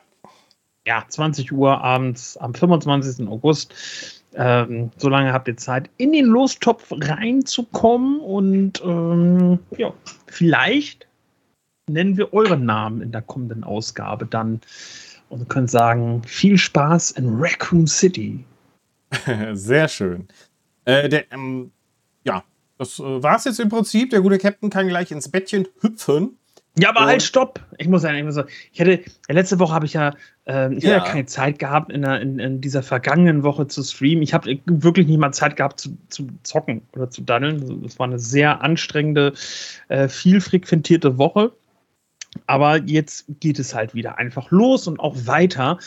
[0.84, 3.28] Ja, 20 Uhr abends am 25.
[3.28, 3.72] August.
[4.34, 9.94] Ähm, so lange habt ihr Zeit, in den Lostopf reinzukommen und ähm, ja,
[10.26, 11.06] vielleicht
[11.88, 14.60] nennen wir euren Namen in der kommenden Ausgabe dann
[15.28, 18.44] und können sagen, viel Spaß in Raccoon City.
[19.52, 20.28] Sehr schön.
[20.84, 21.70] Äh, der, ähm,
[22.24, 22.42] ja,
[22.78, 24.10] das äh, war es jetzt im Prinzip.
[24.10, 26.36] Der gute Captain kann gleich ins Bettchen hüpfen.
[26.76, 27.60] Ja, aber halt, stopp!
[27.78, 30.12] Ich muss sagen, ich, muss sagen, ich hatte, letzte Woche habe ich ja,
[30.46, 30.96] äh, ich ja.
[30.96, 34.22] hatte ja keine Zeit gehabt, in, der, in, in, dieser vergangenen Woche zu streamen.
[34.22, 37.82] Ich habe wirklich nicht mal Zeit gehabt zu, zu zocken oder zu daddeln.
[37.82, 39.34] Das war eine sehr anstrengende,
[39.88, 41.52] äh, viel frequentierte Woche.
[42.46, 45.78] Aber jetzt geht es halt wieder einfach los und auch weiter.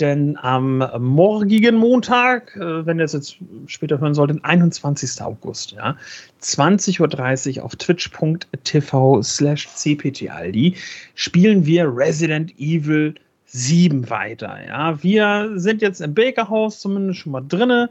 [0.00, 5.22] Denn am morgigen Montag, äh, wenn ihr es jetzt später hören solltet, 21.
[5.22, 5.96] August, ja,
[6.42, 10.76] 20.30 Uhr auf twitch.tv slash cptaldi
[11.14, 13.14] spielen wir Resident Evil
[13.46, 14.58] 7 weiter.
[14.66, 17.88] Ja, wir sind jetzt im Bakerhaus zumindest schon mal drinne,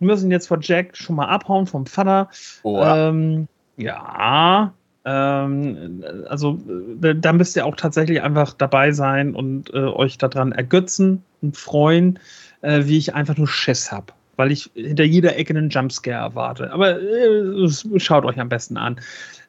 [0.00, 2.28] müssen jetzt vor Jack schon mal abhauen vom Vater.
[2.62, 2.82] Oh.
[2.82, 3.46] Ähm,
[3.76, 4.72] ja,
[5.04, 6.58] ähm, also
[7.02, 11.56] äh, da müsst ihr auch tatsächlich einfach dabei sein und äh, euch daran ergötzen und
[11.56, 12.18] freuen,
[12.62, 14.12] äh, wie ich einfach nur Schiss habe.
[14.36, 16.72] Weil ich hinter jeder Ecke einen Jumpscare erwarte.
[16.72, 17.68] Aber äh,
[17.98, 19.00] schaut euch am besten an.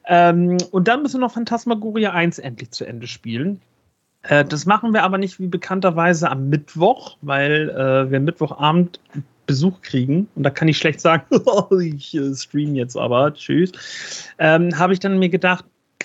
[0.06, 3.60] Ähm, und dann müssen wir noch Phantasmagoria 1 endlich zu Ende spielen.
[4.22, 9.00] Äh, das machen wir aber nicht wie bekannterweise am Mittwoch, weil äh, wir Mittwochabend
[9.46, 11.24] Besuch kriegen, und da kann ich schlecht sagen,
[11.80, 13.72] ich äh, stream jetzt aber, tschüss,
[14.38, 15.64] ähm, habe ich dann mir gedacht,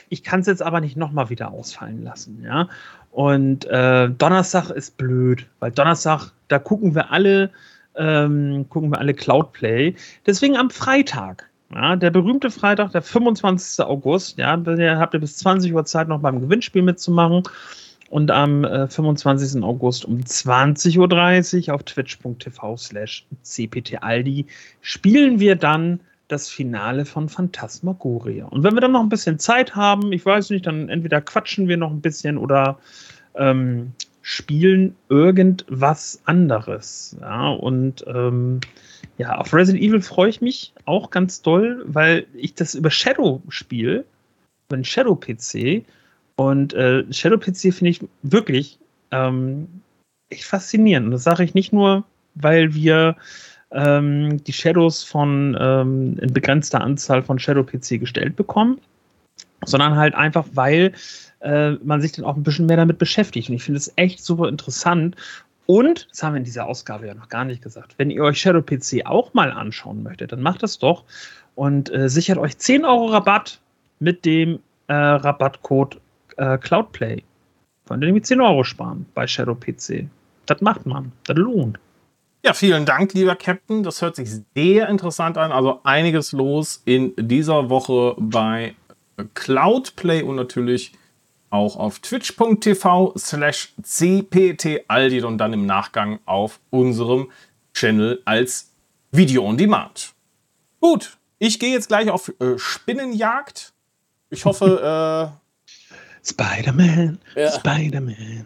[0.09, 2.67] Ich kann es jetzt aber nicht nochmal wieder ausfallen lassen, ja.
[3.11, 7.51] Und äh, Donnerstag ist blöd, weil Donnerstag, da gucken wir alle,
[7.95, 9.95] ähm, gucken wir alle Cloudplay.
[10.25, 13.85] Deswegen am Freitag, ja, der berühmte Freitag, der 25.
[13.85, 17.43] August, ja, habt ihr bis 20 Uhr Zeit noch beim Gewinnspiel mitzumachen.
[18.11, 19.63] Und am äh, 25.
[19.63, 24.47] August um 20.30 Uhr auf twitch.tv slash cptaldi
[24.81, 28.47] spielen wir dann das Finale von Phantasmagoria.
[28.47, 31.69] Und wenn wir dann noch ein bisschen Zeit haben, ich weiß nicht, dann entweder quatschen
[31.69, 32.79] wir noch ein bisschen oder
[33.35, 37.15] ähm, spielen irgendwas anderes.
[37.21, 38.59] Ja, und ähm,
[39.17, 43.41] ja, auf Resident Evil freue ich mich auch ganz doll, weil ich das über Shadow
[43.47, 44.03] spiele,
[44.67, 45.85] über den Shadow PC
[46.35, 48.79] und äh, Shadow PC finde ich wirklich
[49.11, 49.67] ähm,
[50.29, 51.07] echt faszinierend.
[51.07, 52.03] Und das sage ich nicht nur,
[52.35, 53.15] weil wir
[53.71, 58.79] ähm, die Shadows von ähm, in begrenzter Anzahl von Shadow PC gestellt bekommen,
[59.65, 60.93] sondern halt einfach, weil
[61.41, 63.49] äh, man sich dann auch ein bisschen mehr damit beschäftigt.
[63.49, 65.15] Und ich finde es echt super interessant.
[65.67, 68.41] Und, das haben wir in dieser Ausgabe ja noch gar nicht gesagt, wenn ihr euch
[68.41, 71.05] Shadow PC auch mal anschauen möchtet, dann macht das doch
[71.55, 73.59] und äh, sichert euch 10 Euro Rabatt
[73.99, 75.99] mit dem äh, Rabattcode
[76.41, 77.23] äh, Cloudplay.
[77.87, 80.07] Könnt ihr nämlich 10 Euro sparen bei Shadow PC.
[80.45, 81.11] Das macht man.
[81.25, 81.79] Das lohnt.
[82.43, 83.83] Ja, vielen Dank, lieber Captain.
[83.83, 85.51] Das hört sich sehr interessant an.
[85.51, 88.75] Also einiges los in dieser Woche bei
[89.35, 90.93] Cloudplay und natürlich
[91.51, 97.29] auch auf twitch.tv slash cptaldi und dann im Nachgang auf unserem
[97.73, 98.71] Channel als
[99.11, 100.13] Video on Demand.
[100.79, 103.73] Gut, ich gehe jetzt gleich auf äh, Spinnenjagd.
[104.29, 105.40] Ich hoffe, äh,
[106.23, 107.51] Spider-Man, ja.
[107.51, 108.45] Spider-Man.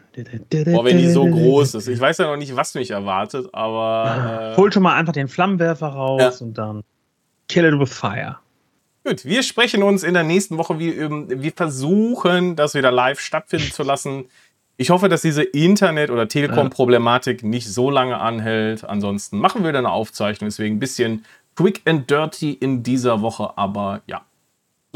[0.74, 1.88] Boah, wenn die so groß ist.
[1.90, 4.06] Ich weiß ja noch nicht, was mich erwartet, aber.
[4.06, 4.54] Ja.
[4.54, 6.46] Äh, Hol schon mal einfach den Flammenwerfer raus ja.
[6.46, 6.84] und dann
[7.50, 8.38] kill it with fire.
[9.04, 10.80] Gut, wir sprechen uns in der nächsten Woche.
[10.80, 14.26] Wir, wir versuchen, das wieder live stattfinden zu lassen.
[14.78, 18.84] Ich hoffe, dass diese Internet- oder Telekom-Problematik nicht so lange anhält.
[18.84, 20.48] Ansonsten machen wir dann eine Aufzeichnung.
[20.48, 21.24] Deswegen ein bisschen
[21.56, 23.58] quick and dirty in dieser Woche.
[23.58, 24.26] Aber ja,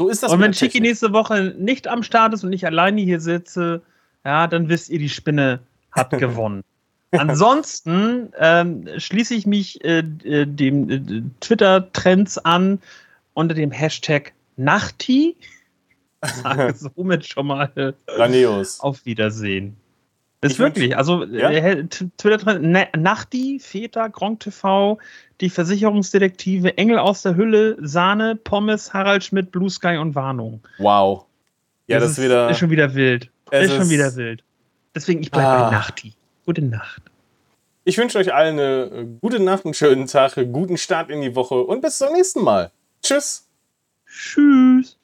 [0.00, 0.32] so ist das.
[0.32, 3.82] Und wenn Chiki nächste Woche nicht am Start ist und ich alleine hier sitze,
[4.24, 5.60] ja, dann wisst ihr, die Spinne
[5.92, 6.64] hat gewonnen.
[7.10, 12.78] Ansonsten ähm, schließe ich mich äh, äh dem äh, Twitter-Trends an
[13.34, 15.36] unter dem Hashtag Nachti.
[16.24, 18.80] Sage somit schon mal Grandios.
[18.80, 19.76] auf Wiedersehen.
[20.40, 21.50] Ist wirklich, also ja?
[21.50, 21.86] äh,
[22.16, 22.58] Twitter
[22.96, 24.98] Nachti, Feta, Gronk TV,
[25.40, 30.60] die Versicherungsdetektive, Engel aus der Hülle, Sahne, Pommes, Harald Schmidt, Blue Sky und Warnung.
[30.78, 31.24] Wow.
[31.86, 33.30] Ja, das, das ist, wieder, ist schon wieder wild.
[33.50, 34.44] Ist, ist schon wieder wild.
[34.94, 35.64] Deswegen, ich bleibe ah.
[35.64, 36.14] bei Nachti.
[36.44, 37.02] Gute Nacht.
[37.84, 41.34] Ich wünsche euch allen eine gute Nacht, einen schönen Tag, einen guten Start in die
[41.34, 42.70] Woche und bis zum nächsten Mal.
[43.02, 43.46] Tschüss.
[44.06, 44.96] Tschüss.